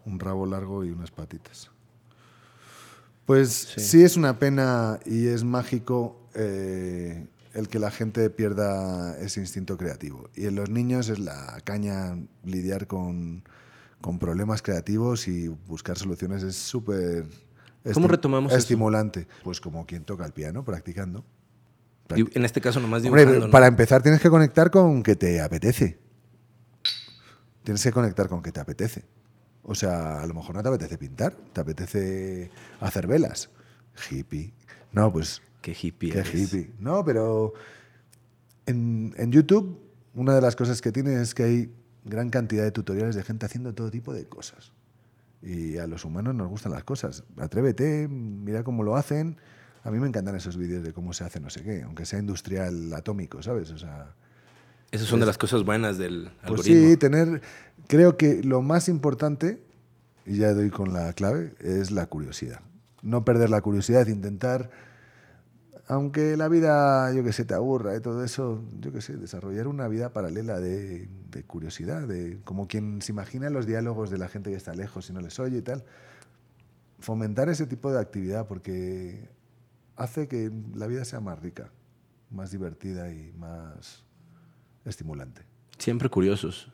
[0.07, 1.71] un rabo largo y unas patitas.
[3.27, 9.41] Pues sí, es una pena y es mágico eh, el que la gente pierda ese
[9.41, 10.29] instinto creativo.
[10.35, 13.43] Y en los niños es la caña lidiar con,
[14.03, 16.43] con problemas creativos y buscar soluciones.
[16.43, 17.27] Es súper...
[17.93, 18.59] ¿Cómo retomamos eso?
[18.59, 19.27] Estimulante.
[19.43, 21.25] Pues como quien toca el piano, practicando.
[22.09, 23.47] En este caso nomás Hombre, dibujando.
[23.47, 23.53] ¿no?
[23.53, 25.99] para empezar tienes que conectar con que te apetece.
[27.63, 29.05] Tienes que conectar con que te apetece.
[29.63, 33.51] O sea, a lo mejor no te apetece pintar, te apetece hacer velas.
[34.11, 34.53] Hippie.
[34.93, 36.35] No, pues Qué hippie qué eres.
[36.35, 36.73] hippie.
[36.79, 37.55] No, pero
[38.67, 39.81] en, en YouTube
[40.15, 41.75] una de las cosas que tiene es que hay
[42.05, 44.73] gran cantidad de tutoriales de gente haciendo todo tipo de cosas.
[45.45, 47.23] Y a los humanos nos gustan las cosas.
[47.37, 49.37] Atrévete, mira cómo lo hacen.
[49.83, 52.19] A mí me encantan esos vídeos de cómo se hace no sé qué, aunque sea
[52.19, 53.71] industrial atómico, ¿sabes?
[53.71, 54.15] O sea,
[54.91, 56.89] Esas son de las cosas buenas del pues algoritmo.
[56.91, 57.43] sí, tener.
[57.87, 59.63] Creo que lo más importante,
[60.25, 62.61] y ya doy con la clave, es la curiosidad.
[63.03, 64.71] No perder la curiosidad, intentar,
[65.87, 69.69] aunque la vida, yo que sé, te aburra y todo eso, yo que sé, desarrollar
[69.69, 74.29] una vida paralela de, de curiosidad, de como quien se imagina los diálogos de la
[74.29, 75.85] gente que está lejos y no les oye y tal.
[77.01, 79.29] Fomentar ese tipo de actividad porque
[79.97, 81.71] hace que la vida sea más rica,
[82.31, 84.05] más divertida y más
[84.85, 85.43] estimulante.
[85.79, 86.71] Siempre curiosos.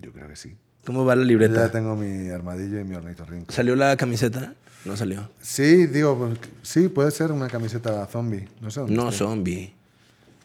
[0.00, 0.56] Yo creo que sí.
[0.86, 1.66] ¿Cómo va la libreta?
[1.66, 3.52] ya tengo mi armadillo y mi ornitorrinco.
[3.52, 4.54] ¿Salió la camiseta?
[4.84, 5.30] No salió.
[5.40, 8.48] Sí, digo, pues, sí, puede ser una camiseta zombie.
[8.60, 9.74] No sé No zombie.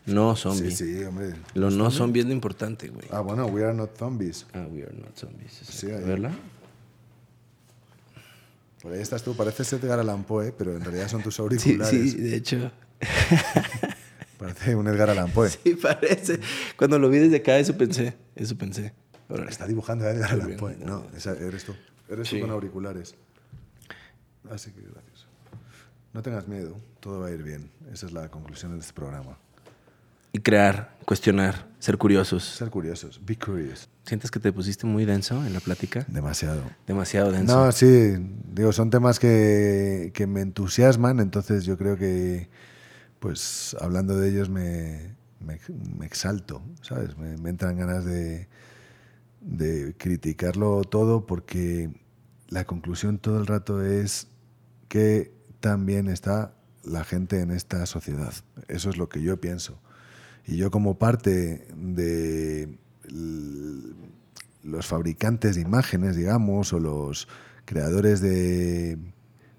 [0.06, 0.72] No zombie.
[0.72, 1.34] Sí, sí, hombre.
[1.54, 3.08] Lo no zombie es lo importante, güey.
[3.12, 4.46] Ah, bueno, we are not zombies.
[4.54, 5.52] Ah, we are not zombies.
[5.54, 5.98] Sí, exacto.
[5.98, 6.04] ahí.
[6.04, 6.32] ¿Verla?
[8.82, 12.12] Por ahí estás tú, pareces Edgar Allan Poe, pero en realidad son tus Sí, auriculares.
[12.12, 12.72] sí, de hecho.
[14.38, 15.50] Parece un Edgar Allan Poe.
[15.50, 16.40] Sí, parece.
[16.78, 18.16] Cuando lo vi desde acá, eso pensé.
[18.36, 18.94] Eso pensé.
[19.48, 20.58] Está dibujando a Edgar Allan.
[20.58, 20.76] Poe.
[20.78, 21.74] No, esa eres tú.
[22.10, 22.36] Eres Sí.
[22.36, 23.16] tú con auriculares.
[24.52, 25.28] Así que gracias.
[26.14, 27.70] No tengas miedo, todo va a ir bien.
[27.92, 29.38] Esa es la conclusión de este programa.
[30.32, 32.44] Y crear, cuestionar, ser curiosos.
[32.44, 33.90] Ser curiosos, be curious.
[34.04, 36.06] ¿Sientes que te pusiste muy denso en la plática?
[36.08, 36.62] Demasiado.
[36.86, 37.66] Demasiado denso.
[37.66, 38.16] No, sí,
[38.54, 42.50] digo, son temas que, que me entusiasman, entonces yo creo que,
[43.20, 45.60] pues, hablando de ellos me, me,
[45.98, 47.18] me exalto, ¿sabes?
[47.18, 48.48] Me, me entran ganas de,
[49.42, 51.92] de criticarlo todo porque
[52.50, 54.28] la conclusión todo el rato es
[54.96, 56.54] que también está
[56.86, 58.34] la gente en esta sociedad.
[58.70, 59.78] Eso es lo que yo pienso.
[60.46, 62.80] Y yo como parte de
[64.64, 67.28] los fabricantes de imágenes, digamos, o los
[67.66, 68.98] creadores de,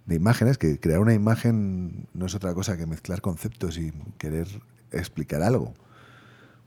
[0.06, 4.48] de imágenes, que crear una imagen no es otra cosa que mezclar conceptos y querer
[4.90, 5.74] explicar algo,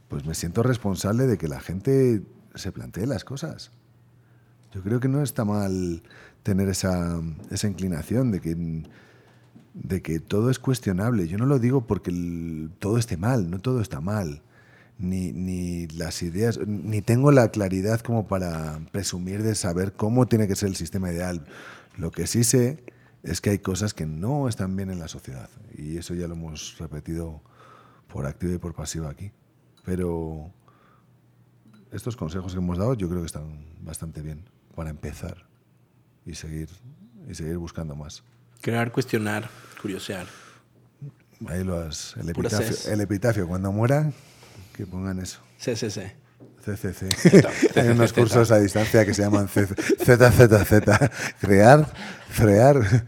[0.10, 2.22] pues me siento responsable de que la gente
[2.54, 3.72] se plantee las cosas.
[4.72, 6.04] Yo creo que no está mal
[6.44, 8.84] tener esa, esa inclinación de que,
[9.74, 11.28] de que todo es cuestionable.
[11.28, 12.12] Yo no lo digo porque
[12.80, 14.42] todo esté mal, no todo está mal.
[14.98, 20.46] Ni, ni las ideas, ni tengo la claridad como para presumir de saber cómo tiene
[20.46, 21.46] que ser el sistema ideal.
[21.98, 22.84] Lo que sí sé
[23.24, 25.50] es que hay cosas que no están bien en la sociedad.
[25.78, 27.42] Y eso ya lo hemos repetido
[28.12, 29.32] por activa y por pasiva aquí.
[29.86, 30.52] Pero
[31.92, 34.44] estos consejos que hemos dado yo creo que están bastante bien
[34.76, 35.49] para empezar
[36.26, 36.70] y seguir,
[37.28, 38.24] y seguir buscando más.
[38.62, 39.50] Crear, cuestionar,
[39.82, 40.28] curiosear.
[41.48, 42.16] Ahí lo has.
[42.18, 44.12] El epitafio, el epitafio, cuando muera,
[44.76, 45.40] que pongan eso.
[45.58, 46.16] CCC.
[46.64, 47.10] CCC.
[47.76, 49.70] Hay unos cursos a distancia que se llaman ZZZ.
[51.40, 51.88] Crear,
[52.36, 53.06] crear.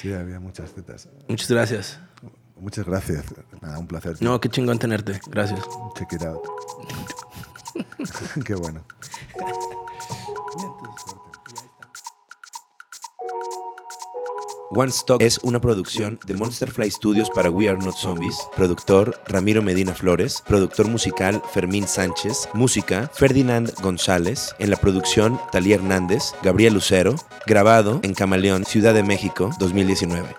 [0.00, 1.08] Sí, había muchas zetas.
[1.28, 1.98] Muchas gracias.
[2.56, 3.24] Muchas gracias.
[3.60, 4.16] Nada, un placer.
[4.20, 5.20] No, qué chingón tenerte.
[5.30, 5.60] Gracias.
[5.96, 6.42] Check it out.
[8.44, 8.84] qué bueno.
[14.74, 18.38] One Stock es una producción de Monsterfly Studios para We Are Not Zombies.
[18.56, 20.42] Productor Ramiro Medina Flores.
[20.46, 22.48] Productor musical Fermín Sánchez.
[22.54, 24.54] Música Ferdinand González.
[24.58, 26.32] En la producción Talía Hernández.
[26.42, 27.16] Gabriel Lucero.
[27.46, 30.34] Grabado en Camaleón, Ciudad de México, 2019.